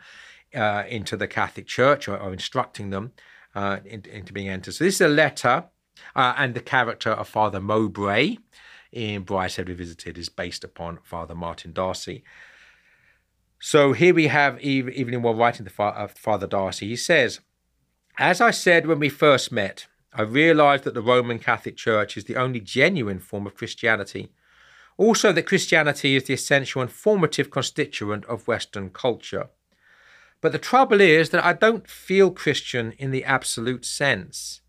uh, 0.54 0.84
into 0.88 1.16
the 1.16 1.28
Catholic 1.28 1.68
Church 1.68 2.08
or, 2.08 2.18
or 2.18 2.34
instructing 2.34 2.90
them 2.90 3.12
uh, 3.54 3.78
into, 3.86 4.14
into, 4.14 4.34
being 4.34 4.50
entered. 4.50 4.74
So 4.74 4.84
this 4.84 4.96
is 4.96 5.02
a 5.02 5.08
letter, 5.08 5.66
uh, 6.16 6.34
and 6.38 6.54
the 6.54 6.62
character 6.62 7.12
of 7.12 7.28
Father 7.28 7.62
Mowbray 7.62 8.38
in 8.96 9.24
Bryce 9.24 9.58
Brideshead 9.58 9.68
Revisited 9.68 10.18
is 10.18 10.30
based 10.30 10.64
upon 10.64 11.00
Father 11.04 11.36
Martin 11.36 11.74
D'Arcy. 11.74 12.24
So 13.60 13.94
here 13.94 14.14
we 14.14 14.28
have 14.28 14.58
Evelyn 14.64 15.22
while 15.22 15.36
writing 15.36 15.66
to 15.66 15.84
uh, 15.84 16.08
Father 16.08 16.48
Darcy. 16.48 16.88
He 16.88 16.96
says, 16.96 17.42
"As 18.18 18.40
I 18.40 18.52
said 18.52 18.88
when 18.88 19.00
we 19.00 19.10
first 19.10 19.52
met." 19.52 19.88
I 20.18 20.22
realized 20.22 20.86
that 20.86 20.94
the 20.94 21.02
Roman 21.02 21.40
Catholic 21.40 21.76
Church 21.76 22.16
is 22.16 22.24
the 22.24 22.38
only 22.38 22.62
genuine 22.62 23.20
form 23.20 23.46
of 23.46 23.56
Christianity. 23.56 24.32
Also, 24.98 25.34
that 25.34 25.46
Christianity 25.46 26.16
is 26.16 26.24
the 26.24 26.34
essential 26.34 26.82
and 26.82 26.90
formative 26.90 27.52
constituent 27.52 28.24
of 28.28 28.48
Western 28.48 28.92
culture. 28.92 29.50
But 30.40 30.54
the 30.54 30.58
trouble 30.58 31.02
is 31.02 31.32
that 31.32 31.44
I 31.44 31.52
don't 31.52 31.90
feel 31.90 32.32
Christian 32.32 32.94
in 32.94 33.12
the 33.12 33.26
absolute 33.26 33.84
sense. 33.84 34.62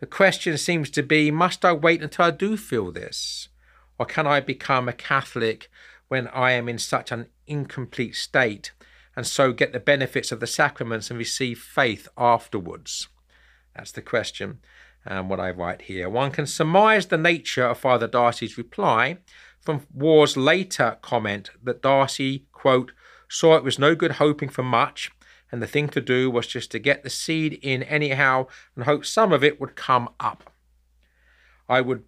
The 0.00 0.06
question 0.06 0.58
seems 0.58 0.90
to 0.90 1.04
be 1.04 1.30
must 1.30 1.64
I 1.64 1.72
wait 1.72 2.02
until 2.02 2.24
I 2.24 2.32
do 2.32 2.56
feel 2.56 2.90
this? 2.90 3.49
Or 4.00 4.06
can 4.06 4.26
I 4.26 4.40
become 4.40 4.88
a 4.88 4.94
Catholic 4.94 5.68
when 6.08 6.26
I 6.28 6.52
am 6.52 6.70
in 6.70 6.78
such 6.78 7.12
an 7.12 7.26
incomplete 7.46 8.16
state 8.16 8.72
and 9.14 9.26
so 9.26 9.52
get 9.52 9.74
the 9.74 9.78
benefits 9.78 10.32
of 10.32 10.40
the 10.40 10.46
sacraments 10.46 11.10
and 11.10 11.18
receive 11.18 11.58
faith 11.58 12.08
afterwards? 12.16 13.08
That's 13.76 13.92
the 13.92 14.00
question 14.00 14.60
and 15.04 15.28
what 15.28 15.38
I 15.38 15.50
write 15.50 15.82
here. 15.82 16.08
One 16.08 16.30
can 16.30 16.46
surmise 16.46 17.08
the 17.08 17.18
nature 17.18 17.66
of 17.66 17.76
Father 17.76 18.06
D'Arcy's 18.06 18.56
reply 18.56 19.18
from 19.60 19.86
Waugh's 19.92 20.34
later 20.34 20.96
comment 21.02 21.50
that 21.62 21.82
D'Arcy, 21.82 22.46
quote, 22.52 22.92
saw 23.28 23.56
it 23.56 23.64
was 23.64 23.78
no 23.78 23.94
good 23.94 24.12
hoping 24.12 24.48
for 24.48 24.62
much, 24.62 25.10
and 25.52 25.60
the 25.60 25.66
thing 25.66 25.90
to 25.90 26.00
do 26.00 26.30
was 26.30 26.46
just 26.46 26.70
to 26.70 26.78
get 26.78 27.02
the 27.02 27.10
seed 27.10 27.58
in 27.60 27.82
anyhow 27.82 28.46
and 28.74 28.86
hope 28.86 29.04
some 29.04 29.30
of 29.30 29.44
it 29.44 29.60
would 29.60 29.76
come 29.76 30.08
up. 30.18 30.50
I 31.68 31.82
would 31.82 32.04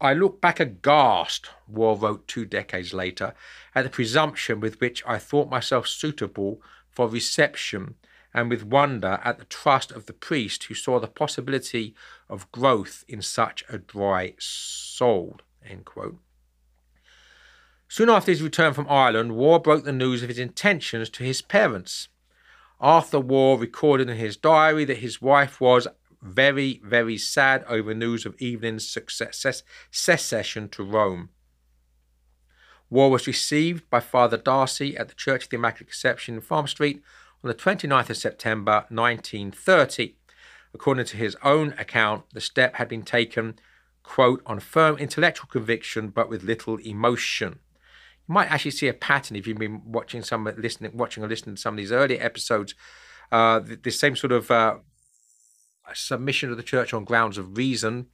I 0.00 0.14
look 0.14 0.40
back 0.40 0.60
aghast, 0.60 1.50
Waugh 1.68 1.94
wrote 1.94 2.26
two 2.26 2.46
decades 2.46 2.94
later, 2.94 3.34
at 3.74 3.84
the 3.84 3.90
presumption 3.90 4.58
with 4.58 4.80
which 4.80 5.02
I 5.06 5.18
thought 5.18 5.50
myself 5.50 5.86
suitable 5.86 6.62
for 6.90 7.06
reception 7.06 7.96
and 8.32 8.48
with 8.48 8.64
wonder 8.64 9.20
at 9.24 9.38
the 9.38 9.44
trust 9.44 9.92
of 9.92 10.06
the 10.06 10.12
priest 10.12 10.64
who 10.64 10.74
saw 10.74 11.00
the 11.00 11.06
possibility 11.06 11.94
of 12.28 12.50
growth 12.52 13.04
in 13.08 13.20
such 13.20 13.64
a 13.68 13.76
dry 13.76 14.34
soul. 14.38 15.40
Soon 17.88 18.08
after 18.08 18.30
his 18.30 18.42
return 18.42 18.72
from 18.72 18.86
Ireland, 18.88 19.32
Waugh 19.36 19.58
broke 19.58 19.84
the 19.84 19.92
news 19.92 20.22
of 20.22 20.28
his 20.28 20.38
intentions 20.38 21.10
to 21.10 21.24
his 21.24 21.42
parents. 21.42 22.08
Arthur 22.80 23.20
Waugh 23.20 23.56
recorded 23.56 24.08
in 24.08 24.16
his 24.16 24.36
diary 24.36 24.84
that 24.86 24.98
his 24.98 25.20
wife 25.20 25.60
was 25.60 25.86
very, 26.22 26.80
very 26.84 27.16
sad 27.16 27.64
over 27.68 27.94
news 27.94 28.26
of 28.26 28.36
Evelyn's 28.40 28.88
success, 28.88 29.62
secession 29.90 30.68
to 30.70 30.82
Rome. 30.82 31.30
Waugh 32.90 33.08
was 33.08 33.26
received 33.26 33.88
by 33.88 34.00
Father 34.00 34.36
D'Arcy 34.36 34.96
at 34.96 35.08
the 35.08 35.14
Church 35.14 35.44
of 35.44 35.50
the 35.50 35.56
Immaculate 35.56 35.90
Conception 35.90 36.34
in 36.34 36.40
Farm 36.40 36.66
Street 36.66 37.02
on 37.42 37.48
the 37.48 37.54
29th 37.54 38.10
of 38.10 38.16
September 38.16 38.84
1930. 38.88 40.16
According 40.74 41.06
to 41.06 41.16
his 41.16 41.36
own 41.42 41.74
account, 41.78 42.24
the 42.32 42.40
step 42.40 42.76
had 42.76 42.88
been 42.88 43.02
taken, 43.02 43.58
quote, 44.02 44.42
on 44.44 44.60
firm 44.60 44.98
intellectual 44.98 45.48
conviction 45.48 46.08
but 46.08 46.28
with 46.28 46.42
little 46.42 46.76
emotion. 46.78 47.60
You 48.28 48.34
might 48.34 48.50
actually 48.50 48.72
see 48.72 48.88
a 48.88 48.94
pattern 48.94 49.36
if 49.36 49.46
you've 49.46 49.58
been 49.58 49.82
watching 49.84 50.22
some 50.22 50.44
listening, 50.58 50.96
watching 50.96 51.22
or 51.22 51.28
listening 51.28 51.54
to 51.54 51.60
some 51.60 51.74
of 51.74 51.78
these 51.78 51.92
earlier 51.92 52.20
episodes. 52.20 52.74
Uh, 53.32 53.60
the, 53.60 53.76
the, 53.76 53.90
same 53.92 54.16
sort 54.16 54.32
of 54.32 54.50
uh, 54.50 54.76
submission 55.94 56.50
of 56.50 56.56
the 56.56 56.62
church 56.62 56.92
on 56.92 57.04
grounds 57.04 57.38
of 57.38 57.56
reason, 57.56 58.06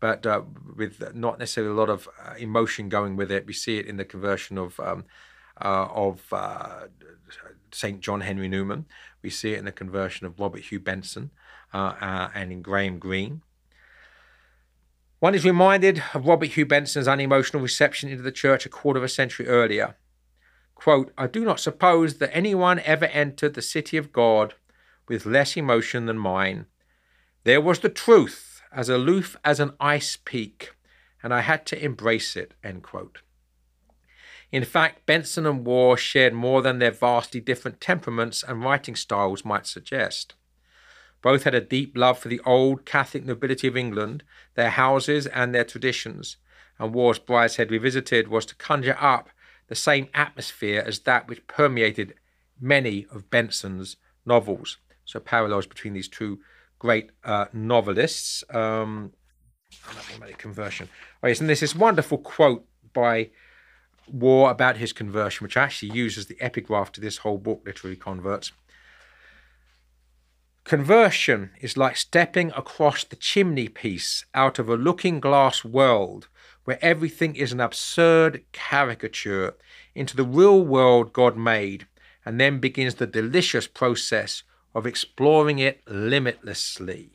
but 0.00 0.26
uh, 0.26 0.42
with 0.76 1.14
not 1.14 1.38
necessarily 1.38 1.72
a 1.72 1.76
lot 1.76 1.90
of 1.90 2.08
uh, 2.22 2.34
emotion 2.38 2.88
going 2.88 3.16
with 3.16 3.30
it. 3.30 3.46
We 3.46 3.52
see 3.52 3.78
it 3.78 3.86
in 3.86 3.96
the 3.96 4.04
conversion 4.04 4.58
of 4.58 4.78
um, 4.80 5.04
uh, 5.60 5.88
of 5.90 6.22
uh, 6.32 6.86
Saint 7.72 8.00
John 8.00 8.20
Henry 8.20 8.48
Newman. 8.48 8.86
We 9.22 9.30
see 9.30 9.52
it 9.52 9.58
in 9.58 9.64
the 9.64 9.72
conversion 9.72 10.26
of 10.26 10.38
Robert 10.38 10.62
Hugh 10.62 10.80
Benson 10.80 11.30
and 11.72 12.52
in 12.52 12.62
Graham 12.62 12.98
Greene. 12.98 13.42
One 15.24 15.34
is 15.34 15.44
reminded 15.44 16.02
of 16.12 16.26
Robert 16.26 16.50
Hugh 16.50 16.66
Benson's 16.66 17.08
unemotional 17.08 17.62
reception 17.62 18.10
into 18.10 18.22
the 18.22 18.30
church 18.30 18.66
a 18.66 18.68
quarter 18.68 18.98
of 18.98 19.04
a 19.04 19.08
century 19.08 19.46
earlier. 19.46 19.96
Quote, 20.74 21.12
I 21.16 21.28
do 21.28 21.44
not 21.44 21.60
suppose 21.60 22.18
that 22.18 22.36
anyone 22.36 22.80
ever 22.80 23.06
entered 23.06 23.54
the 23.54 23.62
city 23.62 23.96
of 23.96 24.12
God 24.12 24.52
with 25.08 25.24
less 25.24 25.56
emotion 25.56 26.04
than 26.04 26.18
mine. 26.18 26.66
There 27.44 27.60
was 27.60 27.80
the 27.80 27.90
truth, 27.90 28.62
as 28.72 28.88
aloof 28.88 29.36
as 29.44 29.60
an 29.60 29.72
ice 29.78 30.16
peak, 30.16 30.74
and 31.22 31.32
I 31.32 31.42
had 31.42 31.66
to 31.66 31.84
embrace 31.84 32.36
it. 32.36 32.54
End 32.64 32.82
quote. 32.82 33.18
In 34.50 34.64
fact, 34.64 35.04
Benson 35.04 35.46
and 35.46 35.66
Waugh 35.66 35.96
shared 35.96 36.32
more 36.32 36.62
than 36.62 36.78
their 36.78 36.90
vastly 36.90 37.40
different 37.40 37.82
temperaments 37.82 38.42
and 38.42 38.62
writing 38.62 38.96
styles 38.96 39.44
might 39.44 39.66
suggest. 39.66 40.34
Both 41.20 41.44
had 41.44 41.54
a 41.54 41.60
deep 41.60 41.96
love 41.96 42.18
for 42.18 42.28
the 42.28 42.40
old 42.46 42.86
Catholic 42.86 43.24
nobility 43.24 43.66
of 43.66 43.76
England, 43.76 44.22
their 44.54 44.70
houses, 44.70 45.26
and 45.26 45.54
their 45.54 45.64
traditions, 45.64 46.36
and 46.78 46.94
Waugh's 46.94 47.18
Brideshead 47.18 47.70
Revisited 47.70 48.28
was 48.28 48.46
to 48.46 48.54
conjure 48.54 48.96
up 48.98 49.28
the 49.68 49.74
same 49.74 50.08
atmosphere 50.14 50.82
as 50.86 51.00
that 51.00 51.28
which 51.28 51.46
permeated 51.46 52.14
many 52.60 53.06
of 53.10 53.30
Benson's 53.30 53.96
novels. 54.24 54.78
So, 55.04 55.20
parallels 55.20 55.66
between 55.66 55.92
these 55.92 56.08
two 56.08 56.40
great 56.84 57.08
uh, 57.24 57.46
novelists. 57.54 58.44
Um, 58.50 59.12
conversion. 60.36 60.90
Oh, 61.22 61.28
yes, 61.28 61.40
and 61.40 61.48
there's 61.48 61.60
this 61.60 61.74
wonderful 61.74 62.18
quote 62.18 62.66
by 62.92 63.30
Waugh 64.06 64.50
about 64.50 64.76
his 64.76 64.92
conversion, 64.92 65.44
which 65.44 65.56
I 65.56 65.62
actually 65.64 65.92
uses 65.92 66.26
the 66.26 66.36
epigraph 66.40 66.92
to 66.92 67.00
this 67.00 67.18
whole 67.18 67.38
book, 67.38 67.62
Literary 67.64 67.96
Converts. 67.96 68.52
Conversion 70.64 71.52
is 71.62 71.78
like 71.78 71.96
stepping 71.96 72.52
across 72.52 73.02
the 73.02 73.16
chimney 73.16 73.68
piece 73.68 74.26
out 74.34 74.58
of 74.58 74.68
a 74.68 74.76
looking 74.76 75.20
glass 75.20 75.64
world 75.64 76.28
where 76.64 76.78
everything 76.82 77.34
is 77.34 77.50
an 77.50 77.60
absurd 77.60 78.44
caricature 78.52 79.54
into 79.94 80.14
the 80.18 80.24
real 80.24 80.62
world 80.62 81.14
God 81.14 81.34
made, 81.34 81.86
and 82.26 82.38
then 82.38 82.58
begins 82.58 82.96
the 82.96 83.06
delicious 83.06 83.66
process 83.66 84.42
of 84.74 84.86
exploring 84.86 85.58
it 85.58 85.82
limitlessly. 85.88 87.10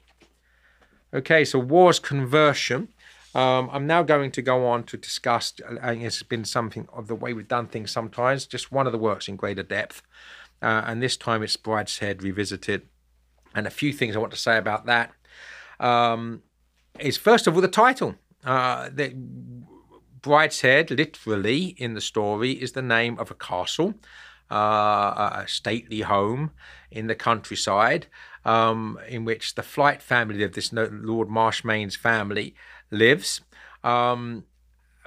Okay, 1.13 1.43
so 1.43 1.59
Waugh's 1.59 1.99
conversion. 1.99 2.89
Um, 3.35 3.69
I'm 3.71 3.85
now 3.85 4.03
going 4.03 4.31
to 4.31 4.41
go 4.41 4.65
on 4.65 4.83
to 4.85 4.97
discuss, 4.97 5.53
and 5.67 6.01
it's 6.01 6.23
been 6.23 6.45
something 6.45 6.87
of 6.93 7.07
the 7.07 7.15
way 7.15 7.33
we've 7.33 7.47
done 7.47 7.67
things 7.67 7.91
sometimes, 7.91 8.45
just 8.45 8.71
one 8.71 8.87
of 8.87 8.91
the 8.91 8.97
works 8.97 9.27
in 9.27 9.35
greater 9.35 9.63
depth. 9.63 10.01
Uh, 10.61 10.83
and 10.85 11.01
this 11.01 11.15
time 11.15 11.43
it's 11.43 11.55
Brideshead 11.57 12.21
Revisited 12.21 12.87
and 13.55 13.65
a 13.65 13.69
few 13.69 13.93
things 13.93 14.15
I 14.15 14.19
want 14.19 14.31
to 14.33 14.37
say 14.39 14.57
about 14.57 14.85
that 14.85 15.11
um, 15.79 16.43
is 16.99 17.17
first 17.17 17.47
of 17.47 17.55
all 17.55 17.61
the 17.61 17.67
title. 17.67 18.15
Uh, 18.43 18.89
the 18.91 19.13
Brideshead, 20.21 20.89
literally 20.89 21.75
in 21.77 21.93
the 21.93 22.01
story, 22.01 22.51
is 22.51 22.73
the 22.73 22.81
name 22.81 23.17
of 23.19 23.31
a 23.31 23.35
castle, 23.35 23.93
uh, 24.51 25.43
a 25.43 25.45
stately 25.47 26.01
home 26.01 26.51
in 26.91 27.07
the 27.07 27.15
countryside, 27.15 28.07
um, 28.45 28.99
in 29.07 29.25
which 29.25 29.55
the 29.55 29.61
Flyte 29.61 30.01
family 30.01 30.43
of 30.43 30.53
this 30.53 30.71
Lord 30.73 31.29
Marchmain's 31.29 31.95
family 31.95 32.55
lives. 32.91 33.41
Um, 33.83 34.45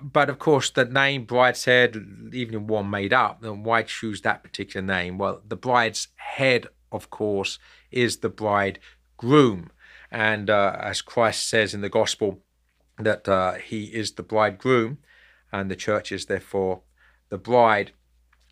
but 0.00 0.28
of 0.28 0.38
course, 0.38 0.70
the 0.70 0.84
name 0.84 1.26
Brideshead, 1.26 2.34
even 2.34 2.66
one 2.66 2.90
made 2.90 3.12
up, 3.12 3.40
then 3.40 3.62
why 3.62 3.82
choose 3.82 4.22
that 4.22 4.42
particular 4.42 4.84
name? 4.84 5.18
Well, 5.18 5.42
the 5.46 5.56
bride's 5.56 6.08
head, 6.16 6.66
of 6.90 7.10
course, 7.10 7.58
is 7.90 8.18
the 8.18 8.28
bridegroom. 8.28 9.70
And 10.10 10.50
uh, 10.50 10.76
as 10.80 11.02
Christ 11.02 11.48
says 11.48 11.72
in 11.72 11.80
the 11.80 11.88
gospel, 11.88 12.40
that 12.98 13.28
uh, 13.28 13.54
he 13.54 13.84
is 13.84 14.12
the 14.12 14.22
bridegroom 14.22 14.98
and 15.52 15.70
the 15.70 15.76
church 15.76 16.12
is 16.12 16.26
therefore 16.26 16.82
the 17.28 17.38
bride. 17.38 17.92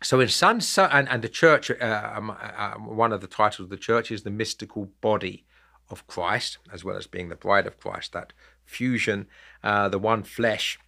So 0.03 0.19
in 0.19 0.29
some, 0.29 0.59
and, 0.77 1.07
and 1.09 1.21
the 1.21 1.29
church, 1.29 1.69
uh, 1.69 2.11
um, 2.15 2.31
uh, 2.31 2.73
one 2.73 3.13
of 3.13 3.21
the 3.21 3.27
titles 3.27 3.65
of 3.65 3.69
the 3.69 3.77
church 3.77 4.11
is 4.11 4.23
the 4.23 4.31
mystical 4.31 4.91
body 4.99 5.45
of 5.89 6.07
Christ, 6.07 6.57
as 6.73 6.83
well 6.83 6.97
as 6.97 7.05
being 7.05 7.29
the 7.29 7.35
bride 7.35 7.67
of 7.67 7.79
Christ, 7.79 8.13
that 8.13 8.33
fusion, 8.65 9.27
uh, 9.63 9.89
the 9.89 9.99
one 9.99 10.23
flesh 10.23 10.79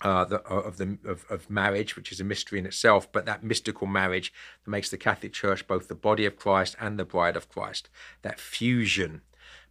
uh, 0.00 0.24
the, 0.24 0.40
uh, 0.50 0.60
of 0.60 0.76
the 0.76 0.98
of, 1.04 1.24
of 1.28 1.50
marriage, 1.50 1.96
which 1.96 2.12
is 2.12 2.20
a 2.20 2.24
mystery 2.24 2.58
in 2.58 2.66
itself, 2.66 3.10
but 3.10 3.26
that 3.26 3.42
mystical 3.42 3.86
marriage 3.86 4.32
that 4.64 4.70
makes 4.70 4.90
the 4.90 4.96
Catholic 4.96 5.32
Church 5.32 5.66
both 5.66 5.88
the 5.88 5.94
body 5.94 6.24
of 6.24 6.36
Christ 6.36 6.76
and 6.80 6.98
the 6.98 7.04
bride 7.04 7.36
of 7.36 7.48
Christ, 7.48 7.88
that 8.22 8.40
fusion 8.40 9.22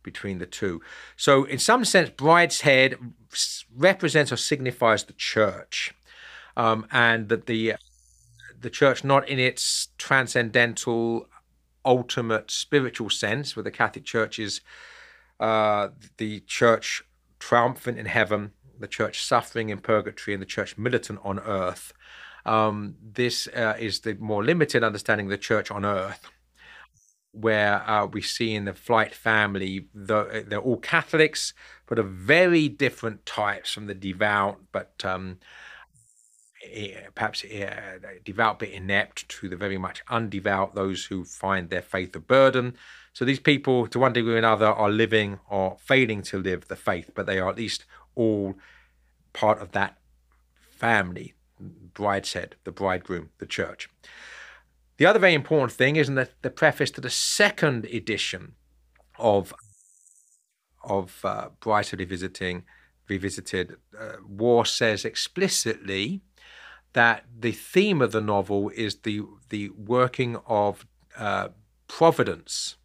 between 0.03 0.39
the 0.39 0.45
two. 0.45 0.81
So, 1.15 1.43
in 1.45 1.59
some 1.59 1.85
sense, 1.85 2.09
Brideshead 2.09 2.97
represents 3.75 4.31
or 4.31 4.37
signifies 4.37 5.05
the 5.05 5.13
church, 5.13 5.93
um, 6.55 6.87
and 6.91 7.29
that 7.29 7.45
the 7.45 7.75
the 8.59 8.69
church, 8.69 9.03
not 9.03 9.27
in 9.27 9.39
its 9.39 9.89
transcendental, 9.97 11.27
ultimate 11.85 12.51
spiritual 12.51 13.09
sense, 13.09 13.55
where 13.55 13.63
the 13.63 13.71
Catholic 13.71 14.05
Church 14.05 14.39
is 14.39 14.61
uh, 15.39 15.89
the 16.17 16.39
church 16.41 17.03
triumphant 17.39 17.99
in 17.99 18.07
heaven 18.07 18.51
the 18.79 18.87
church 18.87 19.23
suffering 19.23 19.69
in 19.69 19.79
purgatory 19.79 20.33
and 20.33 20.41
the 20.41 20.47
church 20.47 20.77
militant 20.77 21.19
on 21.23 21.39
earth. 21.39 21.93
Um, 22.45 22.95
this 23.01 23.47
uh, 23.47 23.75
is 23.77 24.01
the 24.01 24.15
more 24.15 24.43
limited 24.43 24.83
understanding 24.83 25.27
of 25.27 25.31
the 25.31 25.37
church 25.37 25.69
on 25.69 25.83
earth, 25.83 26.29
where 27.31 27.87
uh, 27.89 28.05
we 28.05 28.21
see 28.21 28.55
in 28.55 28.65
the 28.65 28.73
Flyte 28.73 29.13
family, 29.13 29.87
the, 29.93 30.45
they're 30.47 30.59
all 30.59 30.77
Catholics, 30.77 31.53
but 31.87 31.99
of 31.99 32.07
very 32.09 32.69
different 32.69 33.25
types 33.25 33.71
from 33.71 33.87
the 33.87 33.93
devout, 33.93 34.59
but 34.71 34.93
um, 35.03 35.39
perhaps 37.15 37.43
uh, 37.43 37.97
devout 38.23 38.59
but 38.59 38.69
inept 38.69 39.27
to 39.29 39.49
the 39.49 39.55
very 39.55 39.77
much 39.77 40.03
undevout, 40.05 40.73
those 40.73 41.05
who 41.05 41.23
find 41.23 41.69
their 41.69 41.81
faith 41.81 42.15
a 42.15 42.19
burden. 42.19 42.75
So 43.13 43.25
these 43.25 43.39
people, 43.39 43.87
to 43.87 43.99
one 43.99 44.13
degree 44.13 44.33
or 44.33 44.37
another, 44.37 44.67
are 44.67 44.89
living 44.89 45.39
or 45.49 45.77
failing 45.79 46.21
to 46.23 46.39
live 46.39 46.67
the 46.67 46.75
faith, 46.75 47.11
but 47.15 47.25
they 47.25 47.39
are 47.39 47.49
at 47.49 47.57
least 47.57 47.85
all 48.15 48.55
part 49.33 49.59
of 49.59 49.71
that 49.71 49.97
family, 50.77 51.33
Brideshead, 51.59 52.53
the 52.63 52.71
bridegroom, 52.71 53.29
the 53.39 53.45
church. 53.45 53.89
The 54.97 55.05
other 55.05 55.19
very 55.19 55.33
important 55.33 55.71
thing 55.71 55.95
is 55.95 56.09
in 56.09 56.15
the, 56.15 56.29
the 56.41 56.49
preface 56.49 56.91
to 56.91 57.01
the 57.01 57.09
second 57.09 57.85
edition 57.85 58.53
of 59.17 59.53
of 60.83 61.19
uh, 61.25 61.49
Brideshead 61.59 61.99
Revisiting, 61.99 62.63
Revisited, 63.09 63.75
uh, 63.99 64.13
Waugh 64.25 64.63
says 64.63 65.03
explicitly 65.03 66.21
that 66.93 67.25
the 67.39 67.51
theme 67.51 68.01
of 68.01 68.11
the 68.11 68.21
novel 68.21 68.69
is 68.69 68.97
the 68.97 69.21
the 69.49 69.69
working 69.69 70.37
of 70.47 70.85
uh, 71.17 71.49
providence, 71.87 72.75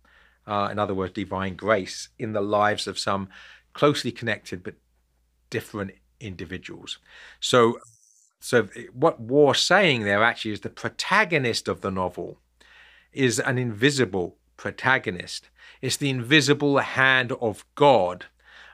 uh, 0.47 0.69
in 0.71 0.79
other 0.79 0.95
words, 0.95 1.13
divine 1.13 1.55
grace, 1.55 2.09
in 2.19 2.33
the 2.33 2.41
lives 2.41 2.87
of 2.87 2.99
some 2.99 3.29
closely 3.73 4.13
connected 4.13 4.63
but 4.63 4.75
different 5.51 5.93
individuals. 6.21 6.99
So, 7.41 7.79
so 8.41 8.69
what 8.93 9.21
Waugh's 9.21 9.61
saying 9.61 10.03
there 10.03 10.23
actually 10.23 10.53
is 10.53 10.61
the 10.61 10.71
protagonist 10.71 11.69
of 11.69 11.81
the 11.81 11.91
novel 11.91 12.39
is 13.13 13.39
an 13.39 13.59
invisible 13.59 14.37
protagonist. 14.57 15.51
It's 15.81 15.97
the 15.97 16.11
invisible 16.11 16.79
hand 16.79 17.33
of 17.33 17.65
God 17.75 18.27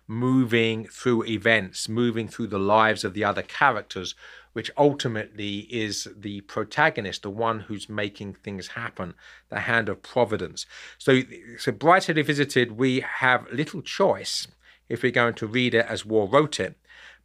moving 0.06 0.86
through 0.86 1.24
events, 1.24 1.88
moving 1.88 2.28
through 2.28 2.46
the 2.46 2.58
lives 2.58 3.04
of 3.04 3.14
the 3.14 3.24
other 3.24 3.42
characters, 3.42 4.14
which 4.58 4.72
ultimately 4.76 5.68
is 5.70 6.08
the 6.16 6.40
protagonist, 6.40 7.22
the 7.22 7.30
one 7.30 7.60
who's 7.60 7.88
making 7.88 8.34
things 8.34 8.66
happen, 8.66 9.14
the 9.50 9.60
hand 9.60 9.88
of 9.88 10.02
providence. 10.02 10.66
So, 10.98 11.22
so 11.56 11.70
Brideshead 11.70 12.20
Visited, 12.26 12.72
we 12.72 13.04
have 13.20 13.46
little 13.52 13.82
choice 13.82 14.48
if 14.88 15.04
we're 15.04 15.12
going 15.12 15.34
to 15.34 15.46
read 15.46 15.74
it 15.74 15.86
as 15.86 16.04
Waugh 16.04 16.26
wrote 16.28 16.58
it, 16.58 16.76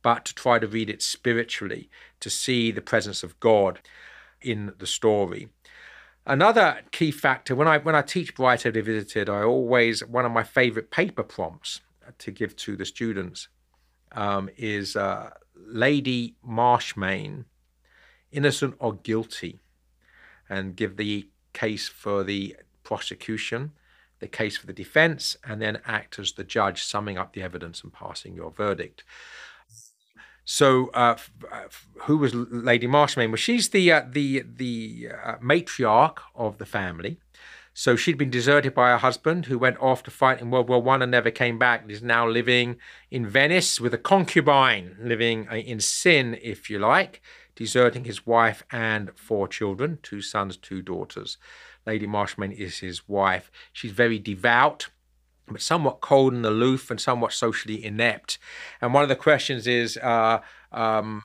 but 0.04 0.26
to 0.26 0.36
try 0.36 0.60
to 0.60 0.68
read 0.68 0.92
it 0.92 1.02
spiritually, 1.02 1.90
to 2.20 2.30
see 2.30 2.70
the 2.70 2.82
presence 2.82 3.24
of 3.24 3.40
God 3.40 3.80
in 4.40 4.76
the 4.78 4.86
story. 4.86 5.50
Another 6.28 6.82
key 6.92 7.10
factor 7.10 7.56
when 7.56 7.68
I 7.68 7.80
when 7.80 7.96
I 7.96 8.04
teach 8.04 8.36
Brideshead 8.36 8.76
Revisited, 8.76 9.28
I 9.28 9.42
always 9.42 10.06
one 10.06 10.26
of 10.26 10.32
my 10.32 10.44
favorite 10.44 10.92
paper 10.92 11.24
prompts 11.24 11.82
to 12.20 12.30
give 12.30 12.56
to 12.58 12.76
the 12.76 12.86
students 12.86 13.48
um, 14.12 14.52
is 14.56 14.96
uh, 14.96 15.32
Lady 15.56 16.36
Marchmain, 16.44 17.46
innocent 18.32 18.76
or 18.80 18.94
guilty, 18.94 19.60
and 20.50 20.76
give 20.76 20.98
the 20.98 21.30
case 21.54 21.88
for 21.88 22.24
the 22.24 22.56
prosecution, 22.84 23.72
the 24.20 24.28
case 24.28 24.58
for 24.58 24.68
the 24.68 24.74
defense, 24.74 25.38
and 25.44 25.62
then 25.62 25.80
act 25.86 26.20
as 26.20 26.34
the 26.34 26.44
judge, 26.44 26.84
summing 26.84 27.18
up 27.18 27.34
the 27.34 27.42
evidence 27.42 27.84
and 27.84 27.94
passing 27.94 28.36
your 28.36 28.52
verdict. 28.52 29.04
So, 30.46 30.88
uh, 30.88 31.16
uh 31.52 31.64
who 32.04 32.18
was 32.18 32.34
Lady 32.36 32.88
Marchmain? 32.88 33.32
Well, 33.32 33.38
she's 33.38 33.70
the 33.70 33.92
uh, 33.92 34.04
the 34.10 34.44
the 34.46 35.10
uh, 35.24 35.36
matriarch 35.38 36.18
of 36.36 36.58
the 36.58 36.66
family. 36.66 37.20
So 37.74 37.96
she'd 37.96 38.20
been 38.20 38.30
deserted 38.30 38.76
by 38.76 38.90
her 38.90 38.98
husband, 38.98 39.48
who 39.48 39.58
went 39.58 39.80
off 39.80 40.04
to 40.04 40.12
fight 40.12 40.40
in 40.40 40.52
World 40.52 40.70
War 40.70 40.82
One 40.82 41.02
and 41.02 41.12
never 41.12 41.32
came 41.32 41.58
back. 41.58 41.82
And 41.82 41.92
is 41.92 42.04
now 42.04 42.28
living 42.28 42.78
in 43.10 43.26
Venice 43.26 43.82
with 43.82 43.94
a 43.94 43.98
concubine, 43.98 44.96
living 45.02 45.48
uh, 45.50 45.56
in 45.56 45.80
sin, 45.80 46.38
if 46.42 46.70
you 46.70 46.78
like, 46.78 47.22
deserting 47.56 48.06
his 48.06 48.28
wife 48.28 48.64
and 48.72 49.12
four 49.16 49.48
children, 49.48 49.98
two 50.04 50.22
sons, 50.22 50.56
two 50.56 50.82
daughters. 50.84 51.38
Lady 51.86 52.06
Marchmain 52.06 52.52
is 52.52 52.80
his 52.80 53.10
wife. 53.10 53.52
She's 53.74 53.92
very 53.92 54.20
devout, 54.20 54.90
but 55.48 55.62
somewhat 55.62 56.00
cold 56.00 56.34
and 56.34 56.46
aloof, 56.46 56.92
and 56.92 57.02
somewhat 57.02 57.34
socially 57.34 57.84
inept. 57.84 58.38
And 58.82 58.94
one 58.94 59.04
of 59.04 59.10
the 59.10 59.16
questions 59.16 59.66
is, 59.66 59.98
uh, 59.98 60.40
um, 60.72 61.24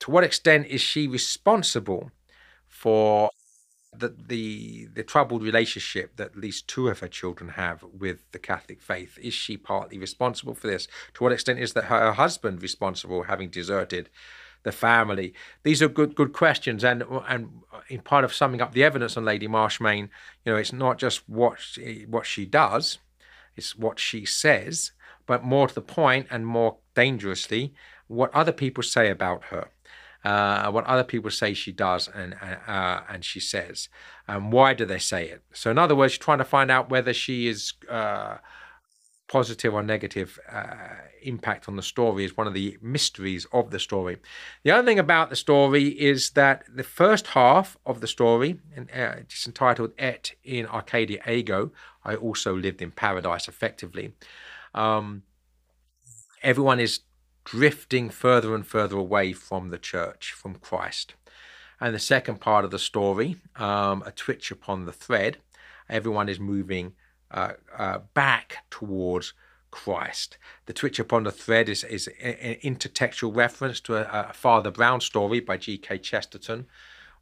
to 0.00 0.10
what 0.10 0.24
extent 0.24 0.66
is 0.66 0.80
she 0.82 1.08
responsible 1.08 2.10
for 2.68 3.30
the, 3.92 4.14
the 4.28 4.88
the 4.94 5.02
troubled 5.02 5.42
relationship 5.42 6.16
that 6.16 6.30
at 6.30 6.36
least 6.36 6.68
two 6.68 6.88
of 6.88 7.00
her 7.00 7.08
children 7.08 7.50
have 7.50 7.82
with 7.82 8.30
the 8.32 8.38
Catholic 8.38 8.80
faith. 8.80 9.18
Is 9.20 9.34
she 9.34 9.56
partly 9.56 9.98
responsible 9.98 10.54
for 10.54 10.68
this? 10.68 10.86
To 11.14 11.24
what 11.24 11.32
extent 11.32 11.58
is 11.58 11.72
that 11.72 11.84
her 11.84 12.12
husband 12.12 12.62
responsible, 12.62 13.24
having 13.24 13.50
deserted 13.50 14.08
the 14.62 14.72
family? 14.72 15.34
These 15.64 15.82
are 15.82 15.88
good 15.88 16.14
good 16.14 16.32
questions, 16.32 16.84
and 16.84 17.02
and 17.28 17.62
in 17.88 18.00
part 18.00 18.24
of 18.24 18.32
summing 18.32 18.60
up 18.60 18.72
the 18.72 18.84
evidence 18.84 19.16
on 19.16 19.24
Lady 19.24 19.48
Marchmain, 19.48 20.10
you 20.44 20.52
know, 20.52 20.58
it's 20.58 20.72
not 20.72 20.98
just 20.98 21.28
what 21.28 21.58
she, 21.60 22.06
what 22.08 22.26
she 22.26 22.46
does, 22.46 22.98
it's 23.56 23.76
what 23.76 23.98
she 23.98 24.24
says, 24.24 24.92
but 25.26 25.44
more 25.44 25.66
to 25.66 25.74
the 25.74 25.82
point 25.82 26.28
and 26.30 26.46
more 26.46 26.76
dangerously, 26.94 27.74
what 28.06 28.32
other 28.34 28.52
people 28.52 28.84
say 28.84 29.10
about 29.10 29.44
her 29.46 29.68
uh, 30.24 30.70
what 30.70 30.84
other 30.86 31.04
people 31.04 31.30
say 31.30 31.54
she 31.54 31.72
does 31.72 32.08
and 32.08 32.34
uh, 32.66 33.00
and 33.08 33.24
she 33.24 33.40
says, 33.40 33.88
and 34.28 34.52
why 34.52 34.74
do 34.74 34.84
they 34.84 34.98
say 34.98 35.28
it? 35.28 35.42
So 35.52 35.70
in 35.70 35.78
other 35.78 35.96
words, 35.96 36.18
trying 36.18 36.38
to 36.38 36.44
find 36.44 36.70
out 36.70 36.90
whether 36.90 37.12
she 37.12 37.48
is 37.48 37.72
uh, 37.88 38.36
positive 39.28 39.72
or 39.72 39.82
negative 39.82 40.38
uh, 40.50 40.74
impact 41.22 41.68
on 41.68 41.76
the 41.76 41.82
story 41.82 42.24
is 42.24 42.36
one 42.36 42.46
of 42.46 42.54
the 42.54 42.76
mysteries 42.82 43.46
of 43.52 43.70
the 43.70 43.78
story. 43.78 44.18
The 44.64 44.72
other 44.72 44.84
thing 44.84 44.98
about 44.98 45.30
the 45.30 45.36
story 45.36 45.88
is 45.88 46.30
that 46.30 46.64
the 46.74 46.82
first 46.82 47.28
half 47.28 47.78
of 47.86 48.00
the 48.00 48.08
story, 48.08 48.58
and 48.76 48.90
uh, 48.90 49.14
it's 49.18 49.46
entitled 49.46 49.92
"Et 49.98 50.32
in 50.44 50.66
Arcadia 50.66 51.22
Ego," 51.28 51.72
I 52.04 52.14
also 52.14 52.54
lived 52.54 52.82
in 52.82 52.90
paradise 52.90 53.48
effectively. 53.48 54.12
Um, 54.74 55.22
everyone 56.42 56.80
is 56.80 57.00
drifting 57.50 58.10
further 58.10 58.54
and 58.54 58.64
further 58.64 58.96
away 58.96 59.32
from 59.32 59.70
the 59.70 59.78
church, 59.78 60.32
from 60.32 60.54
Christ. 60.54 61.14
And 61.80 61.92
the 61.92 61.98
second 61.98 62.40
part 62.40 62.64
of 62.64 62.70
the 62.70 62.78
story, 62.78 63.38
um, 63.56 64.04
a 64.06 64.12
twitch 64.12 64.52
upon 64.52 64.84
the 64.84 64.92
thread, 64.92 65.38
everyone 65.88 66.28
is 66.28 66.38
moving 66.38 66.92
uh, 67.32 67.54
uh, 67.76 67.98
back 68.14 68.58
towards 68.70 69.32
Christ. 69.72 70.38
The 70.66 70.72
twitch 70.72 71.00
upon 71.00 71.24
the 71.24 71.32
thread 71.32 71.68
is, 71.68 71.82
is 71.82 72.08
an 72.22 72.56
intertextual 72.62 73.34
reference 73.34 73.80
to 73.80 73.96
a, 73.96 74.28
a 74.28 74.32
Father 74.32 74.70
Brown 74.70 75.00
story 75.00 75.40
by 75.40 75.56
G.K. 75.56 75.98
Chesterton, 75.98 76.66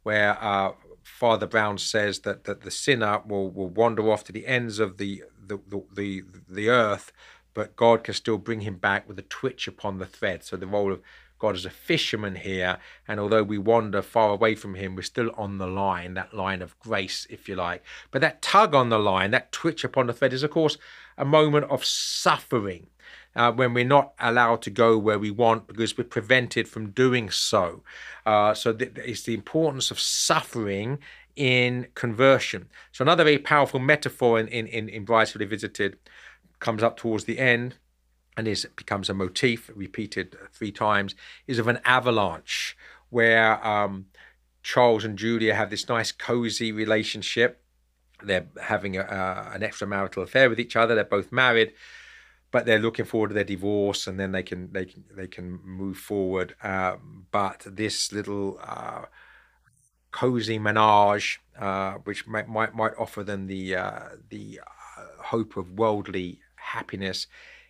where 0.03 0.37
uh, 0.43 0.73
Father 1.03 1.47
Brown 1.47 1.79
says 1.79 2.19
that, 2.19 2.43
that 2.43 2.61
the 2.61 2.71
sinner 2.71 3.23
will, 3.25 3.49
will 3.49 3.69
wander 3.69 4.11
off 4.11 4.23
to 4.25 4.31
the 4.31 4.45
ends 4.45 4.77
of 4.77 4.97
the, 4.97 5.23
the, 5.43 5.59
the, 5.67 5.83
the, 5.91 6.23
the 6.47 6.69
earth 6.69 7.11
but 7.53 7.75
God 7.75 8.03
can 8.03 8.13
still 8.13 8.37
bring 8.37 8.61
him 8.61 8.75
back 8.75 9.07
with 9.07 9.19
a 9.19 9.23
twitch 9.23 9.67
upon 9.67 9.97
the 9.97 10.05
thread. 10.05 10.43
So 10.43 10.55
the 10.55 10.67
role 10.67 10.93
of 10.93 11.01
God 11.39 11.55
as 11.55 11.65
a 11.65 11.69
fisherman 11.69 12.35
here, 12.35 12.77
and 13.07 13.19
although 13.19 13.43
we 13.43 13.57
wander 13.57 14.01
far 14.01 14.31
away 14.31 14.55
from 14.55 14.75
him, 14.75 14.95
we're 14.95 15.01
still 15.01 15.31
on 15.37 15.57
the 15.57 15.67
line, 15.67 16.13
that 16.13 16.33
line 16.33 16.61
of 16.61 16.77
grace, 16.79 17.25
if 17.29 17.47
you 17.47 17.55
like. 17.55 17.83
But 18.11 18.21
that 18.21 18.41
tug 18.41 18.75
on 18.75 18.89
the 18.89 18.99
line, 18.99 19.31
that 19.31 19.51
twitch 19.51 19.83
upon 19.85 20.07
the 20.07 20.13
thread, 20.13 20.33
is 20.33 20.43
of 20.43 20.51
course 20.51 20.77
a 21.17 21.25
moment 21.25 21.65
of 21.65 21.83
suffering. 21.83 22.87
Uh, 23.35 23.51
when 23.51 23.75
we're 23.75 23.85
not 23.85 24.13
allowed 24.19 24.59
to 24.59 24.71
go 24.71 24.97
where 24.97 25.19
we 25.19 25.29
want 25.29 25.67
because 25.67 25.95
we're 25.95 26.03
prevented 26.03 26.67
from 26.67 26.89
doing 26.89 27.29
so. 27.29 27.83
Uh, 28.25 28.55
so 28.55 28.73
th- 28.73 28.91
it's 28.97 29.21
the 29.21 29.35
importance 29.35 29.91
of 29.91 29.99
suffering 29.99 30.97
in 31.35 31.87
conversion. 31.93 32.67
So 32.91 33.03
another 33.03 33.23
very 33.23 33.37
powerful 33.37 33.79
metaphor 33.79 34.39
in 34.39 34.47
in 34.47 34.65
in, 34.67 34.89
in 34.89 35.05
Brideshead 35.05 35.39
Revisited 35.39 35.97
comes 36.59 36.83
up 36.83 36.97
towards 36.97 37.25
the 37.25 37.39
end 37.39 37.75
and 38.37 38.47
is 38.47 38.67
becomes 38.75 39.09
a 39.09 39.13
motif 39.13 39.69
repeated 39.75 40.35
three 40.53 40.71
times 40.71 41.15
is 41.47 41.59
of 41.59 41.67
an 41.67 41.79
avalanche 41.83 42.77
where 43.09 43.65
um, 43.65 44.05
Charles 44.63 45.03
and 45.03 45.17
Julia 45.17 45.55
have 45.55 45.69
this 45.69 45.89
nice 45.89 46.11
cozy 46.11 46.71
relationship. 46.71 47.61
They're 48.23 48.47
having 48.61 48.97
a, 48.97 49.01
uh, 49.01 49.51
an 49.53 49.61
extramarital 49.61 50.23
affair 50.23 50.49
with 50.49 50.59
each 50.59 50.75
other. 50.75 50.93
They're 50.93 51.03
both 51.03 51.31
married, 51.31 51.73
but 52.51 52.65
they're 52.65 52.79
looking 52.79 53.05
forward 53.05 53.29
to 53.29 53.33
their 53.33 53.43
divorce, 53.43 54.07
and 54.07 54.19
then 54.19 54.31
they 54.31 54.43
can 54.43 54.71
they 54.71 54.85
can 54.85 55.03
they 55.15 55.27
can 55.27 55.59
move 55.63 55.97
forward. 55.97 56.55
Um, 56.61 57.25
but 57.31 57.65
this 57.65 58.11
little 58.11 58.59
uh, 58.61 59.05
cozy 60.11 60.59
menage, 60.59 61.39
uh, 61.57 61.93
which 62.03 62.27
might, 62.27 62.47
might 62.47 62.75
might 62.75 62.93
offer 62.97 63.23
them 63.23 63.47
the 63.47 63.75
uh, 63.75 64.01
the 64.29 64.59
uh, 64.97 65.23
hope 65.23 65.55
of 65.57 65.71
worldly 65.71 66.41
happiness 66.77 67.27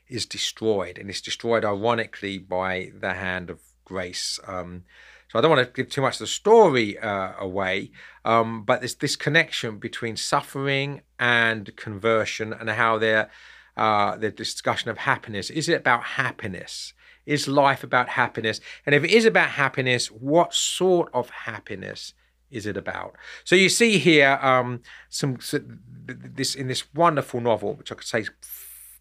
is 0.07 0.25
destroyed, 0.25 0.97
and 0.97 1.09
it's 1.09 1.21
destroyed 1.21 1.63
ironically 1.63 2.37
by 2.37 2.91
the 2.99 3.13
hand 3.13 3.49
of 3.49 3.59
grace. 3.85 4.39
Um, 4.47 4.83
so 5.29 5.37
I 5.37 5.41
don't 5.41 5.51
want 5.51 5.67
to 5.67 5.71
give 5.71 5.91
too 5.91 6.01
much 6.01 6.15
of 6.15 6.19
the 6.19 6.27
story 6.27 6.97
uh, 6.97 7.33
away, 7.39 7.91
um, 8.25 8.63
but 8.63 8.81
there's 8.81 8.95
this 8.95 9.15
connection 9.15 9.77
between 9.77 10.15
suffering 10.17 11.01
and 11.19 11.75
conversion, 11.75 12.51
and 12.53 12.69
how 12.69 12.97
they're 12.97 13.29
uh, 13.77 14.17
the 14.17 14.31
discussion 14.31 14.89
of 14.89 14.97
happiness. 14.97 15.49
Is 15.49 15.69
it 15.69 15.75
about 15.75 16.03
happiness? 16.03 16.93
Is 17.25 17.47
life 17.47 17.83
about 17.83 18.09
happiness? 18.09 18.59
And 18.85 18.95
if 18.95 19.03
it 19.03 19.11
is 19.11 19.25
about 19.25 19.51
happiness, 19.51 20.07
what 20.07 20.53
sort 20.53 21.09
of 21.13 21.29
happiness 21.29 22.13
is 22.49 22.65
it 22.65 22.75
about? 22.75 23.15
So 23.43 23.55
you 23.55 23.69
see 23.69 23.99
here 23.99 24.39
um, 24.41 24.81
some 25.09 25.39
so 25.39 25.61
this 26.07 26.55
in 26.55 26.67
this 26.67 26.83
wonderful 26.93 27.39
novel, 27.39 27.75
which 27.75 27.91
I 27.91 27.95
could 27.95 28.07
say 28.07 28.25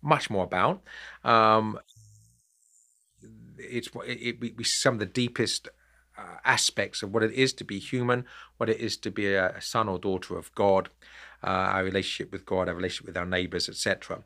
much 0.02 0.30
more 0.30 0.44
about. 0.44 0.82
Um, 1.24 1.78
it's 3.58 3.88
it, 4.06 4.36
it, 4.42 4.66
some 4.66 4.94
of 4.94 5.00
the 5.00 5.06
deepest 5.06 5.68
uh, 6.16 6.36
aspects 6.44 7.02
of 7.02 7.12
what 7.12 7.22
it 7.22 7.32
is 7.32 7.52
to 7.54 7.64
be 7.64 7.78
human, 7.78 8.24
what 8.56 8.68
it 8.68 8.80
is 8.80 8.96
to 8.98 9.10
be 9.10 9.34
a, 9.34 9.50
a 9.50 9.60
son 9.60 9.88
or 9.88 9.98
daughter 9.98 10.36
of 10.36 10.54
God, 10.54 10.90
uh, 11.44 11.46
our 11.46 11.84
relationship 11.84 12.32
with 12.32 12.44
God, 12.44 12.68
our 12.68 12.74
relationship 12.74 13.06
with 13.06 13.16
our 13.16 13.26
neighbors, 13.26 13.68
etc. 13.68 14.24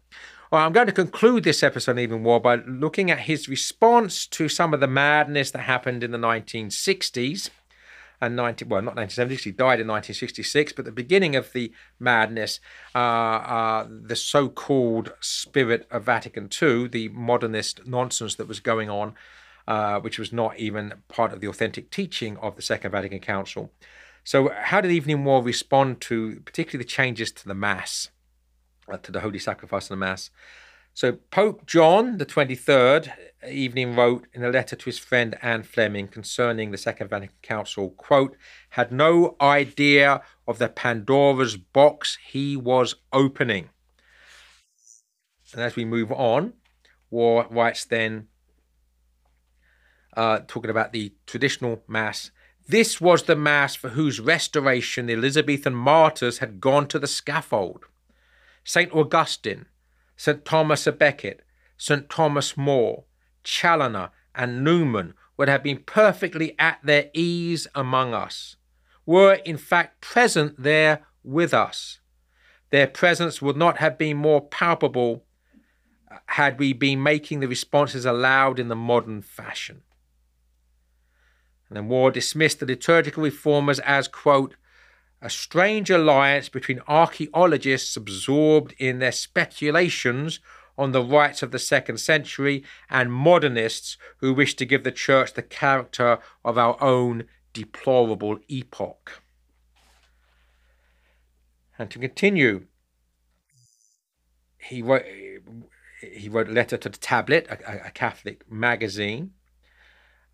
Well, 0.50 0.64
I'm 0.66 0.72
going 0.72 0.86
to 0.86 0.92
conclude 0.92 1.44
this 1.44 1.62
episode 1.62 1.98
even 1.98 2.22
more 2.22 2.40
by 2.40 2.56
looking 2.56 3.10
at 3.10 3.20
his 3.20 3.48
response 3.48 4.26
to 4.28 4.48
some 4.48 4.74
of 4.74 4.80
the 4.80 4.86
madness 4.86 5.50
that 5.50 5.60
happened 5.60 6.02
in 6.04 6.10
the 6.10 6.18
1960s 6.18 7.50
and 8.22 8.36
19, 8.36 8.68
well, 8.68 8.80
not 8.80 8.94
1976, 8.94 9.44
he 9.44 9.50
died 9.50 9.80
in 9.80 9.88
1966, 9.88 10.72
but 10.74 10.84
the 10.84 10.92
beginning 10.92 11.34
of 11.34 11.52
the 11.52 11.72
madness, 11.98 12.60
uh, 12.94 12.98
uh, 12.98 13.88
the 13.90 14.14
so 14.14 14.48
called 14.48 15.12
spirit 15.20 15.88
of 15.90 16.04
Vatican 16.04 16.48
II, 16.62 16.86
the 16.86 17.08
modernist 17.08 17.84
nonsense 17.84 18.36
that 18.36 18.46
was 18.46 18.60
going 18.60 18.88
on, 18.88 19.14
uh, 19.66 19.98
which 19.98 20.20
was 20.20 20.32
not 20.32 20.56
even 20.56 20.94
part 21.08 21.32
of 21.32 21.40
the 21.40 21.48
authentic 21.48 21.90
teaching 21.90 22.36
of 22.36 22.54
the 22.54 22.62
Second 22.62 22.92
Vatican 22.92 23.18
Council. 23.18 23.72
So, 24.22 24.52
how 24.54 24.80
did 24.80 24.96
Evelyn 24.96 25.24
Waugh 25.24 25.40
respond 25.40 26.00
to 26.02 26.40
particularly 26.44 26.84
the 26.84 26.88
changes 26.88 27.32
to 27.32 27.48
the 27.48 27.54
Mass, 27.54 28.10
uh, 28.88 28.98
to 28.98 29.10
the 29.10 29.20
Holy 29.20 29.40
Sacrifice 29.40 29.86
of 29.86 29.90
the 29.90 29.96
Mass? 29.96 30.30
So, 30.94 31.12
Pope 31.12 31.66
John 31.66 32.18
the 32.18 32.26
23rd 32.26 33.12
evening 33.48 33.96
wrote 33.96 34.26
in 34.34 34.44
a 34.44 34.50
letter 34.50 34.76
to 34.76 34.84
his 34.84 34.98
friend 34.98 35.36
Anne 35.40 35.62
Fleming 35.62 36.06
concerning 36.06 36.70
the 36.70 36.76
Second 36.76 37.08
Vatican 37.08 37.34
Council, 37.40 37.90
quote, 37.90 38.36
had 38.70 38.92
no 38.92 39.36
idea 39.40 40.20
of 40.46 40.58
the 40.58 40.68
Pandora's 40.68 41.56
box 41.56 42.18
he 42.28 42.56
was 42.56 42.96
opening. 43.10 43.70
And 45.54 45.62
as 45.62 45.76
we 45.76 45.84
move 45.86 46.12
on, 46.12 46.54
Waugh 47.10 47.46
writes 47.50 47.86
then, 47.86 48.28
uh, 50.14 50.40
talking 50.46 50.70
about 50.70 50.92
the 50.92 51.14
traditional 51.26 51.82
Mass, 51.88 52.30
this 52.68 53.00
was 53.00 53.24
the 53.24 53.36
Mass 53.36 53.74
for 53.74 53.90
whose 53.90 54.20
restoration 54.20 55.06
the 55.06 55.14
Elizabethan 55.14 55.74
martyrs 55.74 56.38
had 56.38 56.60
gone 56.60 56.86
to 56.88 56.98
the 56.98 57.06
scaffold. 57.06 57.86
St. 58.62 58.92
Augustine, 58.92 59.66
St. 60.22 60.44
Thomas 60.44 60.86
a 60.86 60.92
Becket, 60.92 61.42
St. 61.76 62.08
Thomas 62.08 62.56
More, 62.56 63.02
Challoner, 63.42 64.10
and 64.36 64.62
Newman 64.62 65.14
would 65.36 65.48
have 65.48 65.64
been 65.64 65.78
perfectly 65.78 66.54
at 66.60 66.78
their 66.84 67.10
ease 67.12 67.66
among 67.74 68.14
us, 68.14 68.54
were 69.04 69.40
in 69.44 69.56
fact 69.56 70.00
present 70.00 70.62
there 70.62 71.04
with 71.24 71.52
us. 71.52 71.98
Their 72.70 72.86
presence 72.86 73.42
would 73.42 73.56
not 73.56 73.78
have 73.78 73.98
been 73.98 74.16
more 74.16 74.40
palpable 74.40 75.24
uh, 76.08 76.18
had 76.26 76.56
we 76.56 76.72
been 76.72 77.02
making 77.02 77.40
the 77.40 77.48
responses 77.48 78.06
aloud 78.06 78.60
in 78.60 78.68
the 78.68 78.76
modern 78.76 79.22
fashion. 79.22 79.82
And 81.68 81.76
then 81.76 81.88
Waugh 81.88 82.10
dismissed 82.10 82.60
the 82.60 82.66
liturgical 82.66 83.24
reformers 83.24 83.80
as, 83.80 84.06
quote, 84.06 84.54
a 85.22 85.30
strange 85.30 85.88
alliance 85.88 86.48
between 86.48 86.80
archaeologists 86.88 87.96
absorbed 87.96 88.74
in 88.78 88.98
their 88.98 89.12
speculations 89.12 90.40
on 90.76 90.90
the 90.90 91.02
rites 91.02 91.42
of 91.42 91.52
the 91.52 91.58
second 91.58 91.98
century 91.98 92.64
and 92.90 93.12
modernists 93.12 93.96
who 94.18 94.34
wish 94.34 94.54
to 94.56 94.66
give 94.66 94.82
the 94.82 94.90
church 94.90 95.34
the 95.34 95.42
character 95.42 96.18
of 96.44 96.58
our 96.58 96.82
own 96.82 97.24
deplorable 97.52 98.38
epoch. 98.48 99.22
And 101.78 101.88
to 101.90 101.98
continue, 102.00 102.66
he 104.58 104.82
wrote, 104.82 105.04
he 106.00 106.28
wrote 106.28 106.48
a 106.48 106.52
letter 106.52 106.76
to 106.76 106.88
the 106.88 106.98
Tablet, 106.98 107.46
a, 107.48 107.86
a 107.86 107.90
Catholic 107.90 108.50
magazine. 108.50 109.32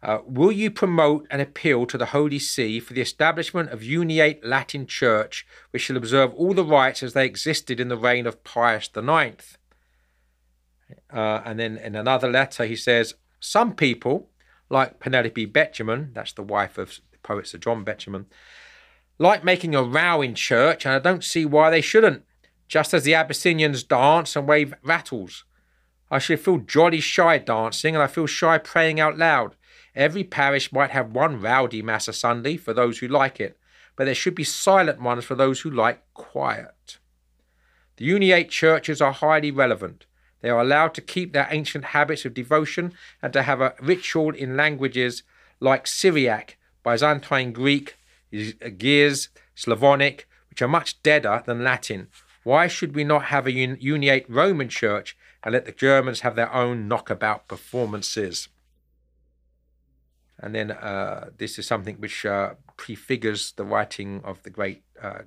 Uh, 0.01 0.19
will 0.25 0.53
you 0.53 0.71
promote 0.71 1.27
an 1.31 1.41
appeal 1.41 1.85
to 1.85 1.99
the 1.99 2.07
Holy 2.07 2.39
See 2.39 2.79
for 2.79 2.93
the 2.93 3.01
establishment 3.01 3.71
of 3.71 3.81
Uniate 3.81 4.39
Latin 4.45 4.87
Church, 4.87 5.45
which 5.71 5.83
shall 5.83 5.97
observe 5.97 6.33
all 6.35 6.55
the 6.55 6.65
rites 6.65 7.03
as 7.03 7.15
they 7.15 7.27
existed 7.27 7.81
in 7.81 7.89
the 7.89 7.97
reign 7.97 8.27
of 8.27 8.45
Pius 8.45 8.89
IX? 8.97 9.59
Uh, 11.13 11.43
and 11.45 11.59
then 11.59 11.77
in 11.77 11.97
another 11.97 12.31
letter, 12.31 12.65
he 12.65 12.77
says, 12.77 13.15
Some 13.41 13.75
people, 13.75 14.31
like 14.71 15.01
Penelope 15.01 15.47
Betjeman, 15.49 16.15
that's 16.15 16.33
the 16.33 16.43
wife 16.43 16.79
of 16.79 17.01
the 17.11 17.19
poet 17.19 17.49
Sir 17.49 17.59
John 17.59 17.85
Betjeman, 17.85 18.27
like 19.19 19.43
making 19.43 19.75
a 19.75 19.83
row 19.83 20.23
in 20.23 20.37
church, 20.37 20.87
and 20.87 20.95
I 20.95 21.01
don't 21.01 21.25
see 21.25 21.45
why 21.45 21.71
they 21.71 21.81
shouldn't, 21.81 22.25
just 22.69 22.95
as 22.95 23.03
the 23.03 23.15
Abyssinians 23.15 23.83
dance 23.83 24.37
and 24.37 24.47
wave 24.47 24.75
rattles. 24.85 25.45
I 26.09 26.21
should 26.21 26.41
feel 26.41 26.59
jolly 26.59 27.01
shy 27.01 27.39
dancing, 27.39 27.97
and 27.97 28.03
I 28.03 28.07
feel 28.07 28.27
shy 28.27 28.59
praying 28.59 29.01
out 29.01 29.19
loud. 29.19 29.57
Every 29.99 30.23
parish 30.23 30.71
might 30.71 30.91
have 30.91 31.11
one 31.11 31.41
rowdy 31.41 31.83
Mass 31.83 32.07
a 32.07 32.13
Sunday 32.13 32.57
for 32.57 32.73
those 32.73 32.99
who 32.99 33.09
like 33.09 33.41
it, 33.41 33.59
but 33.97 34.05
there 34.05 34.15
should 34.15 34.37
be 34.37 34.45
silent 34.45 35.03
ones 35.03 35.25
for 35.25 35.35
those 35.35 35.63
who 35.63 35.71
like 35.71 36.05
quiet. 36.15 36.99
The 37.97 38.09
Uniate 38.09 38.49
churches 38.49 39.03
are 39.03 39.11
highly 39.11 39.51
relevant. 39.51 40.07
They 40.41 40.51
are 40.51 40.61
allowed 40.61 40.95
to 40.95 41.01
keep 41.01 41.33
their 41.33 41.49
ancient 41.51 41.87
habits 41.87 42.25
of 42.25 42.33
devotion 42.33 42.93
and 43.21 43.33
to 43.33 43.43
have 43.43 43.61
a 43.61 43.75
ritual 43.81 44.37
in 44.37 44.57
languages 44.57 45.25
like 45.59 45.89
Syriac, 45.89 46.59
Byzantine 46.85 47.53
Greek, 47.53 47.97
Ge'ez, 48.33 49.31
Slavonic, 49.57 50.29
which 50.49 50.63
are 50.63 50.69
much 50.69 51.03
deader 51.03 51.43
than 51.45 51.65
Latin. 51.65 52.07
Why 52.45 52.69
should 52.69 52.95
we 52.95 53.03
not 53.03 53.25
have 53.25 53.49
a 53.49 53.53
uniate 53.53 54.27
Roman 54.29 54.69
church 54.69 55.17
and 55.43 55.55
let 55.55 55.65
the 55.65 55.73
Germans 55.73 56.21
have 56.21 56.37
their 56.37 56.55
own 56.55 56.87
knockabout 56.87 57.49
performances? 57.49 58.49
And 60.41 60.55
then 60.55 60.71
uh, 60.71 61.31
this 61.37 61.59
is 61.59 61.67
something 61.67 61.97
which 61.97 62.25
uh, 62.25 62.55
prefigures 62.77 63.53
the 63.53 63.65
writing 63.65 64.21
of 64.25 64.43
the 64.43 64.51
great 64.51 64.83
uh, 65.03 65.21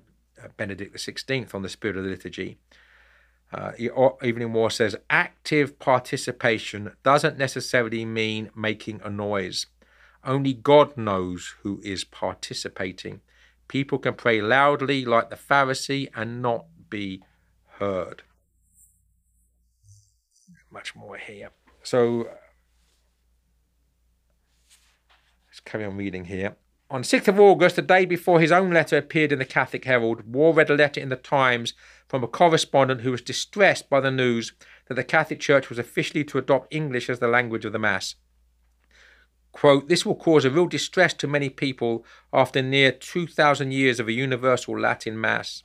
Benedict 0.57 0.95
XVI 0.95 1.53
on 1.53 1.61
the 1.61 1.69
spirit 1.69 1.97
of 1.97 2.03
the 2.03 2.09
liturgy. 2.09 2.57
Uh, 3.53 3.71
Evelyn 4.21 4.53
Waugh 4.53 4.69
says 4.69 4.95
active 5.09 5.77
participation 5.77 6.95
doesn't 7.03 7.37
necessarily 7.37 8.05
mean 8.05 8.49
making 8.55 9.01
a 9.03 9.09
noise. 9.09 9.65
Only 10.23 10.53
God 10.53 10.95
knows 10.95 11.55
who 11.61 11.81
is 11.83 12.03
participating. 12.05 13.21
People 13.67 13.97
can 13.97 14.13
pray 14.13 14.41
loudly 14.41 15.03
like 15.03 15.29
the 15.29 15.35
Pharisee 15.35 16.09
and 16.15 16.41
not 16.41 16.65
be 16.89 17.21
heard. 17.79 18.23
Much 20.71 20.95
more 20.95 21.17
here. 21.17 21.49
So 21.83 22.29
carry 25.65 25.85
on 25.85 25.97
reading 25.97 26.25
here. 26.25 26.55
On 26.89 27.03
6th 27.03 27.29
of 27.29 27.39
August, 27.39 27.77
the 27.77 27.81
day 27.81 28.05
before 28.05 28.41
his 28.41 28.51
own 28.51 28.71
letter 28.71 28.97
appeared 28.97 29.31
in 29.31 29.39
the 29.39 29.45
Catholic 29.45 29.85
Herald, 29.85 30.33
Waugh 30.33 30.51
read 30.51 30.69
a 30.69 30.75
letter 30.75 30.99
in 30.99 31.07
the 31.07 31.15
Times 31.15 31.73
from 32.09 32.21
a 32.21 32.27
correspondent 32.27 33.01
who 33.01 33.11
was 33.11 33.21
distressed 33.21 33.89
by 33.89 34.01
the 34.01 34.11
news 34.11 34.51
that 34.87 34.95
the 34.95 35.03
Catholic 35.03 35.39
Church 35.39 35.69
was 35.69 35.79
officially 35.79 36.25
to 36.25 36.37
adopt 36.37 36.73
English 36.73 37.09
as 37.09 37.19
the 37.19 37.29
language 37.29 37.63
of 37.63 37.71
the 37.71 37.79
Mass. 37.79 38.15
Quote, 39.53 39.87
this 39.87 40.05
will 40.05 40.15
cause 40.15 40.45
a 40.45 40.49
real 40.49 40.67
distress 40.67 41.13
to 41.13 41.27
many 41.27 41.49
people 41.49 42.05
after 42.33 42.61
near 42.61 42.91
2,000 42.91 43.71
years 43.71 43.99
of 43.99 44.07
a 44.07 44.13
universal 44.13 44.77
Latin 44.77 45.19
Mass, 45.19 45.63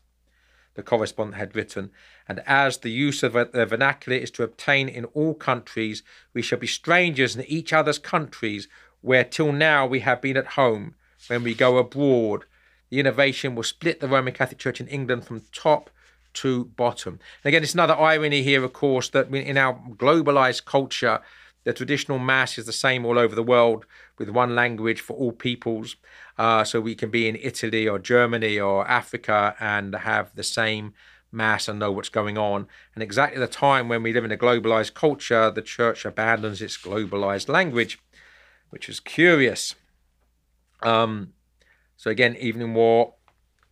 the 0.74 0.82
correspondent 0.82 1.38
had 1.38 1.56
written. 1.56 1.90
And 2.28 2.42
as 2.46 2.78
the 2.78 2.90
use 2.90 3.22
of 3.22 3.32
the 3.32 3.66
vernacular 3.66 4.18
is 4.18 4.30
to 4.32 4.42
obtain 4.42 4.88
in 4.88 5.04
all 5.06 5.35
countries, 5.35 6.02
we 6.35 6.42
shall 6.42 6.59
be 6.59 6.66
strangers 6.66 7.37
in 7.37 7.44
each 7.46 7.72
other's 7.72 7.98
countries, 7.98 8.68
where 9.00 9.24
till 9.24 9.52
now 9.52 9.87
we 9.87 10.00
have 10.00 10.20
been 10.20 10.37
at 10.37 10.48
home 10.48 10.94
when 11.28 11.42
we 11.42 11.54
go 11.54 11.78
abroad. 11.78 12.44
The 12.90 13.00
innovation 13.00 13.54
will 13.54 13.62
split 13.62 14.00
the 14.00 14.09
Roman 14.09 14.35
Catholic 14.35 14.59
Church 14.59 14.80
in 14.80 14.88
England 14.88 15.26
from 15.26 15.42
top 15.52 15.90
to 16.35 16.66
bottom. 16.66 17.18
And 17.42 17.48
again, 17.48 17.62
it's 17.62 17.74
another 17.74 17.96
irony 17.96 18.42
here, 18.42 18.62
of 18.62 18.72
course, 18.72 19.09
that 19.11 19.35
in 19.35 19.56
our 19.56 19.74
globalized 19.96 20.64
culture, 20.64 21.20
the 21.64 21.72
traditional 21.72 22.18
mass 22.18 22.59
is 22.59 22.66
the 22.66 22.72
same 22.72 23.04
all 23.04 23.18
over 23.18 23.35
the 23.35 23.42
world 23.42 23.87
with 24.18 24.28
one 24.28 24.54
language 24.54 25.00
for 25.00 25.16
all 25.16 25.32
peoples. 25.32 25.96
Uh, 26.38 26.62
so 26.62 26.80
we 26.80 26.94
can 26.94 27.11
be 27.11 27.28
in 27.28 27.37
Italy 27.37 27.88
or 27.88 27.98
Germany 27.98 28.61
or 28.61 28.87
Africa 28.87 29.56
and 29.59 29.94
have 29.94 30.30
the 30.35 30.44
same 30.44 30.94
mass 31.32 31.68
and 31.68 31.78
know 31.78 31.90
what's 31.90 32.09
going 32.09 32.38
on. 32.38 32.68
And 32.94 33.02
exactly 33.02 33.40
the 33.40 33.48
time 33.48 33.88
when 33.88 34.02
we 34.02 34.12
live 34.12 34.24
in 34.24 34.32
a 34.32 34.37
globalized 34.37 34.94
culture, 34.94 35.50
the 35.50 35.62
church 35.62 36.04
abandons 36.04 36.62
its 36.62 36.78
globalized 36.78 37.48
language, 37.48 37.98
which 38.70 38.88
is 38.88 39.00
curious. 39.00 39.74
Um, 40.83 41.33
so 41.96 42.11
again, 42.11 42.37
Evelyn 42.40 42.74
Waugh. 42.74 43.12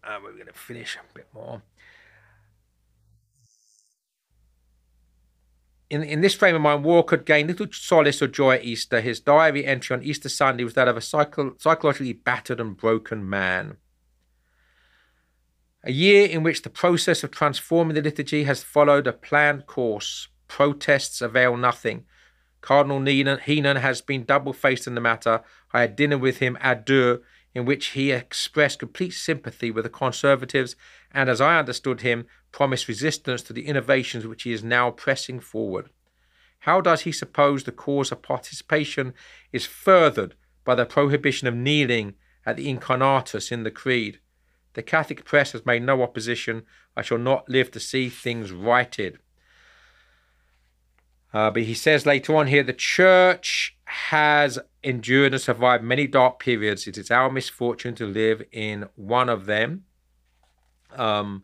Uh, 0.02 0.18
we're 0.22 0.32
going 0.32 0.46
to 0.46 0.52
finish 0.52 0.96
a 0.96 1.14
bit 1.14 1.26
more. 1.32 1.62
In, 5.90 6.02
in 6.02 6.20
this 6.22 6.34
frame 6.34 6.56
of 6.56 6.62
mind, 6.62 6.84
Waugh 6.84 7.02
could 7.02 7.24
gain 7.24 7.46
little 7.46 7.68
solace 7.70 8.20
or 8.20 8.26
joy 8.26 8.56
at 8.56 8.64
Easter. 8.64 9.00
His 9.00 9.20
diary 9.20 9.64
entry 9.64 9.96
on 9.96 10.02
Easter 10.02 10.28
Sunday 10.28 10.64
was 10.64 10.74
that 10.74 10.88
of 10.88 10.96
a 10.96 11.00
psycho- 11.00 11.54
psychologically 11.58 12.12
battered 12.12 12.60
and 12.60 12.76
broken 12.76 13.28
man. 13.28 13.76
A 15.84 15.92
year 15.92 16.26
in 16.26 16.42
which 16.42 16.62
the 16.62 16.70
process 16.70 17.22
of 17.22 17.30
transforming 17.30 17.94
the 17.94 18.02
liturgy 18.02 18.44
has 18.44 18.62
followed 18.62 19.06
a 19.06 19.12
planned 19.12 19.66
course. 19.66 20.28
Protests 20.48 21.20
avail 21.20 21.56
nothing. 21.56 22.06
Cardinal 22.64 23.04
Heenan 23.04 23.76
has 23.76 24.00
been 24.00 24.24
double 24.24 24.54
faced 24.54 24.86
in 24.86 24.94
the 24.94 25.00
matter. 25.02 25.42
I 25.74 25.82
had 25.82 25.96
dinner 25.96 26.16
with 26.16 26.38
him 26.38 26.56
at 26.62 26.86
deux, 26.86 27.20
in 27.54 27.66
which 27.66 27.88
he 27.88 28.10
expressed 28.10 28.78
complete 28.78 29.10
sympathy 29.10 29.70
with 29.70 29.84
the 29.84 29.90
Conservatives 29.90 30.74
and, 31.12 31.28
as 31.28 31.42
I 31.42 31.58
understood 31.58 32.00
him, 32.00 32.24
promised 32.52 32.88
resistance 32.88 33.42
to 33.42 33.52
the 33.52 33.66
innovations 33.66 34.26
which 34.26 34.44
he 34.44 34.52
is 34.54 34.64
now 34.64 34.90
pressing 34.90 35.40
forward. 35.40 35.90
How 36.60 36.80
does 36.80 37.02
he 37.02 37.12
suppose 37.12 37.64
the 37.64 37.70
cause 37.70 38.10
of 38.10 38.22
participation 38.22 39.12
is 39.52 39.66
furthered 39.66 40.34
by 40.64 40.74
the 40.74 40.86
prohibition 40.86 41.46
of 41.46 41.54
kneeling 41.54 42.14
at 42.46 42.56
the 42.56 42.74
incarnatus 42.74 43.52
in 43.52 43.64
the 43.64 43.70
Creed? 43.70 44.20
The 44.72 44.82
Catholic 44.82 45.26
press 45.26 45.52
has 45.52 45.66
made 45.66 45.82
no 45.82 46.02
opposition. 46.02 46.62
I 46.96 47.02
shall 47.02 47.18
not 47.18 47.46
live 47.46 47.70
to 47.72 47.78
see 47.78 48.08
things 48.08 48.52
righted. 48.52 49.18
Uh, 51.34 51.50
but 51.50 51.64
he 51.64 51.74
says 51.74 52.06
later 52.06 52.36
on 52.36 52.46
here 52.46 52.62
the 52.62 52.72
church 52.72 53.76
has 53.86 54.56
endured 54.84 55.32
and 55.32 55.42
survived 55.42 55.82
many 55.82 56.06
dark 56.06 56.38
periods. 56.38 56.86
It 56.86 56.96
is 56.96 57.10
our 57.10 57.28
misfortune 57.28 57.96
to 57.96 58.06
live 58.06 58.42
in 58.52 58.88
one 58.94 59.28
of 59.28 59.46
them. 59.46 59.84
Um, 60.92 61.42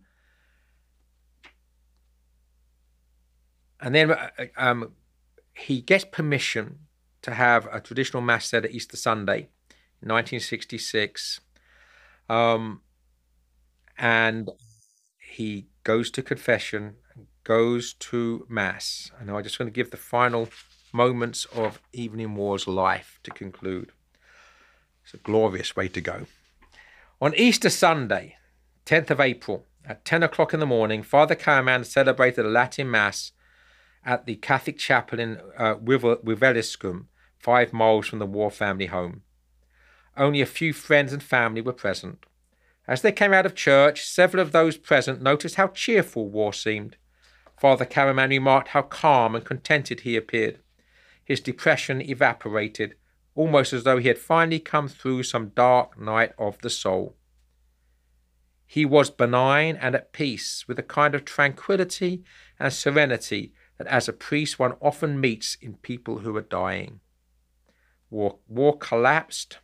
and 3.81 3.93
then 3.93 4.13
uh, 4.13 4.29
um, 4.57 4.93
he 5.55 5.81
gets 5.81 6.05
permission 6.05 6.79
to 7.23 7.35
have 7.35 7.67
a 7.73 7.81
traditional 7.81 8.23
mass 8.23 8.47
said 8.47 8.65
at 8.65 8.71
Easter 8.71 8.97
Sunday, 8.97 9.49
1966. 10.03 11.41
Um, 12.29 12.83
and 13.99 14.51
he 15.19 15.67
goes 15.83 16.13
to 16.13 16.23
confession, 16.23 16.95
goes 17.45 17.95
to 17.95 18.47
mass. 18.49 19.11
And 19.19 19.31
I'm 19.31 19.43
just 19.43 19.59
going 19.59 19.71
to 19.71 19.75
give 19.75 19.91
the 19.91 19.97
final 19.97 20.49
moments 20.93 21.45
of 21.47 21.81
Evelyn 21.97 22.35
Waugh's 22.35 22.67
life 22.67 23.21
to 23.23 23.31
conclude. 23.31 23.93
It's 25.05 25.15
a 25.15 25.19
glorious 25.19 25.77
way 25.77 25.89
to 25.89 26.01
go. 26.01 26.27
On 27.21 27.35
Easter 27.35 27.71
Sunday, 27.71 28.37
10th 28.87 29.11
of 29.11 29.21
April, 29.21 29.67
at 29.85 30.05
10 30.05 30.23
o'clock 30.23 30.55
in 30.55 30.61
the 30.61 30.67
morning, 30.67 31.03
Father 31.03 31.35
Caraman 31.35 31.85
celebrated 31.85 32.45
a 32.45 32.49
Latin 32.49 32.91
Mass 32.91 33.33
at 34.05 34.27
the 34.27 34.37
Catholic 34.37 34.79
chapel 34.79 35.19
in 35.19 35.41
uh, 35.59 35.75
Wiveliscombe, 35.77 37.07
five 37.39 37.73
miles 37.73 38.07
from 38.07 38.19
the 38.19 38.27
Waugh 38.27 38.51
family 38.51 38.87
home. 38.87 39.23
Only 40.17 40.41
a 40.41 40.47
few 40.47 40.73
friends 40.73 41.13
and 41.13 41.23
family 41.23 41.61
were 41.61 41.73
present. 41.73 42.25
As 42.87 43.03
they 43.03 43.13
came 43.13 43.33
out 43.33 43.47
of 43.47 43.55
church, 43.55 44.05
several 44.05 44.43
of 44.43 44.53
those 44.53 44.77
present 44.77 45.23
noticed 45.23 45.55
how 45.55 45.69
cheerful 45.69 46.29
Waugh 46.29 46.51
seemed. 46.51 46.97
Father 47.61 47.85
Caraman 47.85 48.31
remarked 48.31 48.69
how 48.69 48.81
calm 48.81 49.35
and 49.35 49.45
contented 49.45 50.01
he 50.01 50.17
appeared. 50.17 50.61
His 51.23 51.41
depression 51.41 52.01
evaporated, 52.01 52.95
almost 53.35 53.75
as 53.75 53.85
though 53.85 53.99
he 53.99 54.09
had 54.09 54.17
finally 54.17 54.61
come 54.61 54.89
through 54.89 55.25
some 55.25 55.51
dark 55.51 56.01
night 56.01 56.33
of 56.39 56.59
the 56.63 56.71
soul. 56.71 57.17
He 58.65 58.87
was 58.87 59.11
benign 59.11 59.77
and 59.77 59.95
at 59.95 60.15
peace, 60.15 60.65
with 60.67 60.79
a 60.79 60.83
kind 60.83 61.15
of 61.15 61.27
tranquillity 61.27 62.25
and 62.59 62.73
serenity 62.73 63.53
that 63.77 63.89
as 63.89 64.09
a 64.09 64.15
priest 64.15 64.59
one 64.59 64.73
often 64.81 65.21
meets 65.21 65.59
in 65.61 65.75
people 65.75 66.21
who 66.21 66.35
are 66.39 66.41
dying. 66.41 67.01
War, 68.09 68.39
Waugh 68.49 68.79
collapsed. 68.79 69.59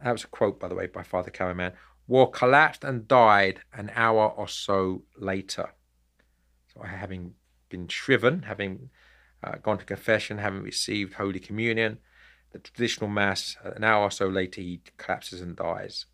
That 0.00 0.12
was 0.12 0.22
a 0.22 0.28
quote, 0.28 0.60
by 0.60 0.68
the 0.68 0.76
way, 0.76 0.86
by 0.86 1.02
Father 1.02 1.32
Caraman. 1.32 1.72
Waugh 2.06 2.26
collapsed 2.26 2.84
and 2.84 3.08
died 3.08 3.62
an 3.72 3.90
hour 3.96 4.28
or 4.28 4.46
so 4.46 5.02
later. 5.16 5.70
Having 6.84 7.34
been 7.68 7.88
shriven, 7.88 8.42
having 8.42 8.90
uh, 9.42 9.56
gone 9.62 9.78
to 9.78 9.84
confession, 9.84 10.38
having 10.38 10.62
received 10.62 11.14
Holy 11.14 11.40
Communion, 11.40 11.98
the 12.52 12.58
traditional 12.58 13.10
Mass, 13.10 13.56
an 13.62 13.84
hour 13.84 14.04
or 14.04 14.10
so 14.10 14.26
later, 14.26 14.60
he 14.60 14.80
collapses 14.96 15.40
and 15.40 15.56
dies. 15.56 16.06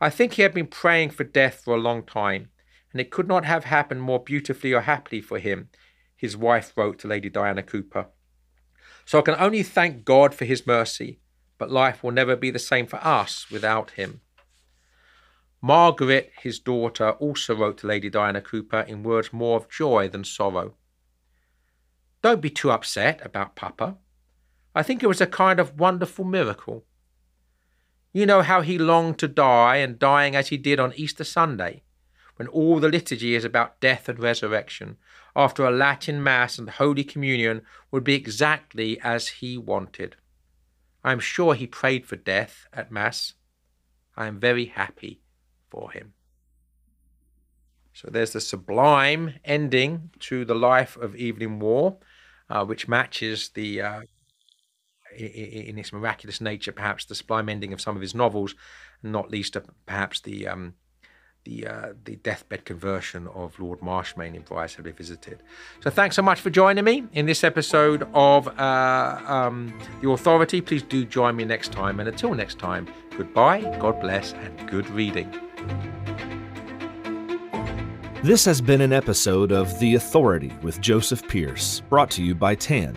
I 0.00 0.08
think 0.10 0.34
he 0.34 0.42
had 0.42 0.54
been 0.54 0.66
praying 0.66 1.10
for 1.10 1.24
death 1.24 1.62
for 1.64 1.74
a 1.74 1.80
long 1.80 2.02
time, 2.02 2.48
and 2.92 3.00
it 3.00 3.10
could 3.10 3.28
not 3.28 3.44
have 3.44 3.64
happened 3.64 4.02
more 4.02 4.22
beautifully 4.22 4.72
or 4.72 4.82
happily 4.82 5.20
for 5.20 5.38
him, 5.38 5.68
his 6.16 6.36
wife 6.36 6.72
wrote 6.76 6.98
to 7.00 7.08
Lady 7.08 7.28
Diana 7.28 7.62
Cooper. 7.62 8.06
So 9.04 9.18
I 9.18 9.22
can 9.22 9.36
only 9.38 9.62
thank 9.62 10.04
God 10.04 10.34
for 10.34 10.44
his 10.44 10.66
mercy, 10.66 11.20
but 11.58 11.70
life 11.70 12.02
will 12.02 12.12
never 12.12 12.36
be 12.36 12.50
the 12.50 12.58
same 12.58 12.86
for 12.86 13.04
us 13.04 13.50
without 13.50 13.92
him. 13.92 14.20
Margaret, 15.62 16.32
his 16.40 16.58
daughter, 16.58 17.10
also 17.12 17.54
wrote 17.54 17.78
to 17.78 17.86
Lady 17.86 18.08
Diana 18.08 18.40
Cooper 18.40 18.80
in 18.80 19.02
words 19.02 19.30
more 19.30 19.58
of 19.58 19.68
joy 19.68 20.08
than 20.08 20.24
sorrow. 20.24 20.74
Don't 22.22 22.40
be 22.40 22.48
too 22.48 22.70
upset 22.70 23.20
about 23.24 23.56
Papa. 23.56 23.98
I 24.74 24.82
think 24.82 25.02
it 25.02 25.06
was 25.06 25.20
a 25.20 25.26
kind 25.26 25.60
of 25.60 25.78
wonderful 25.78 26.24
miracle. 26.24 26.86
You 28.12 28.24
know 28.24 28.40
how 28.40 28.62
he 28.62 28.78
longed 28.78 29.18
to 29.18 29.28
die, 29.28 29.76
and 29.76 29.98
dying 29.98 30.34
as 30.34 30.48
he 30.48 30.56
did 30.56 30.80
on 30.80 30.94
Easter 30.96 31.24
Sunday, 31.24 31.82
when 32.36 32.48
all 32.48 32.80
the 32.80 32.88
liturgy 32.88 33.34
is 33.34 33.44
about 33.44 33.80
death 33.80 34.08
and 34.08 34.18
resurrection, 34.18 34.96
after 35.36 35.64
a 35.64 35.70
Latin 35.70 36.22
Mass 36.22 36.58
and 36.58 36.70
Holy 36.70 37.04
Communion 37.04 37.60
would 37.90 38.02
be 38.02 38.14
exactly 38.14 38.98
as 39.02 39.28
he 39.28 39.58
wanted. 39.58 40.16
I 41.04 41.12
am 41.12 41.20
sure 41.20 41.54
he 41.54 41.66
prayed 41.66 42.06
for 42.06 42.16
death 42.16 42.66
at 42.72 42.90
Mass. 42.90 43.34
I 44.16 44.26
am 44.26 44.40
very 44.40 44.66
happy 44.66 45.20
for 45.70 45.90
him. 45.90 46.14
So 47.92 48.08
there's 48.10 48.32
the 48.32 48.40
sublime 48.40 49.34
ending 49.44 50.10
to 50.20 50.44
the 50.44 50.54
life 50.54 50.96
of 50.96 51.14
Evelyn 51.14 51.58
Waugh, 51.60 51.96
uh, 52.48 52.64
which 52.64 52.88
matches 52.88 53.50
the, 53.50 53.82
uh, 53.82 54.00
in, 55.16 55.78
its 55.78 55.92
miraculous 55.92 56.40
nature, 56.40 56.72
perhaps 56.72 57.04
the 57.04 57.14
sublime 57.14 57.48
ending 57.48 57.72
of 57.72 57.80
some 57.80 57.96
of 57.96 58.02
his 58.02 58.14
novels, 58.14 58.54
not 59.02 59.30
least 59.30 59.56
perhaps 59.86 60.20
the 60.20 60.46
um, 60.46 60.74
the 61.44 61.66
uh, 61.66 61.92
the 62.04 62.16
deathbed 62.16 62.64
conversion 62.64 63.26
of 63.28 63.58
Lord 63.58 63.80
Marchmain 63.82 64.34
in 64.34 64.42
Brideshead 64.42 64.84
Revisited. 64.84 65.42
So 65.82 65.90
thanks 65.90 66.16
so 66.16 66.22
much 66.22 66.40
for 66.40 66.50
joining 66.50 66.84
me 66.84 67.04
in 67.12 67.26
this 67.26 67.44
episode 67.44 68.06
of 68.12 68.46
uh, 68.58 69.20
um, 69.26 69.78
The 70.02 70.10
Authority. 70.10 70.60
Please 70.60 70.82
do 70.82 71.04
join 71.04 71.36
me 71.36 71.44
next 71.44 71.72
time. 71.72 71.98
And 71.98 72.08
until 72.08 72.34
next 72.34 72.58
time, 72.58 72.86
goodbye, 73.16 73.62
God 73.80 74.00
bless, 74.00 74.34
and 74.34 74.68
good 74.68 74.88
reading. 74.90 75.49
This 78.22 78.44
has 78.44 78.60
been 78.60 78.82
an 78.82 78.92
episode 78.92 79.50
of 79.50 79.80
The 79.80 79.94
Authority 79.94 80.52
with 80.60 80.78
Joseph 80.82 81.26
Pearce, 81.26 81.80
brought 81.88 82.10
to 82.10 82.22
you 82.22 82.34
by 82.34 82.54
TAN. 82.54 82.94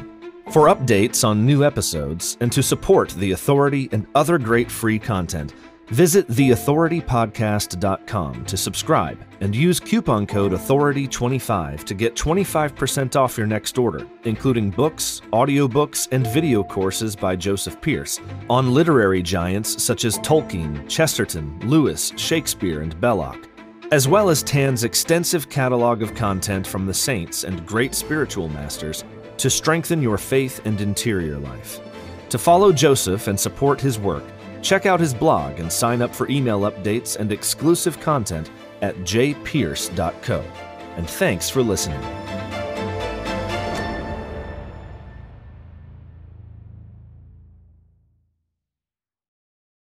For 0.52 0.68
updates 0.68 1.26
on 1.26 1.46
new 1.46 1.64
episodes 1.64 2.36
and 2.42 2.52
to 2.52 2.62
support 2.62 3.12
The 3.12 3.32
Authority 3.32 3.88
and 3.94 4.06
other 4.16 4.38
great 4.38 4.70
free 4.70 5.00
content, 5.00 5.54
visit 5.88 6.28
theauthoritypodcast.com 6.28 8.46
to 8.46 8.58
subscribe 8.58 9.18
and 9.40 9.56
use 9.56 9.80
coupon 9.80 10.28
code 10.28 10.52
AUTHORITY25 10.52 11.86
to 11.86 11.94
get 11.94 12.16
25% 12.16 13.16
off 13.16 13.38
your 13.38 13.48
next 13.48 13.78
order, 13.78 14.06
including 14.26 14.72
books, 14.72 15.22
audiobooks, 15.32 16.10
and 16.12 16.28
video 16.28 16.66
courses 16.66 17.16
by 17.16 17.38
Joseph 17.38 17.80
Pearce 17.80 18.20
on 18.50 18.74
literary 18.74 19.22
giants 19.22 19.82
such 19.82 20.04
as 20.04 20.20
Tolkien, 20.20 20.86
Chesterton, 20.90 21.58
Lewis, 21.62 22.12
Shakespeare, 22.18 22.82
and 22.82 23.00
Belloc 23.00 23.48
as 23.94 24.08
well 24.08 24.32
as 24.32 24.42
Tan's 24.42 24.86
extensive 24.86 25.52
catalog 25.52 26.02
of 26.02 26.16
content 26.16 26.66
from 26.66 26.88
the 26.88 26.94
saints 26.96 27.44
and 27.44 27.64
great 27.64 27.94
spiritual 27.94 28.50
masters 28.50 29.04
to 29.38 29.52
strengthen 29.52 30.02
your 30.02 30.18
faith 30.18 30.66
and 30.66 30.82
interior 30.82 31.38
life. 31.38 31.80
To 32.30 32.40
follow 32.40 32.72
Joseph 32.72 33.28
and 33.28 33.40
support 33.40 33.80
his 33.80 34.00
work, 34.00 34.24
check 34.64 34.88
out 34.88 35.00
his 35.00 35.14
blog 35.14 35.60
and 35.60 35.72
sign 35.72 36.02
up 36.02 36.16
for 36.16 36.28
email 36.28 36.62
updates 36.62 37.18
and 37.18 37.32
exclusive 37.32 38.00
content 38.00 38.50
at 38.82 38.96
jpearce.co. 39.02 40.44
And 40.98 41.08
thanks 41.08 41.52
for 41.52 41.62
listening. 41.62 42.02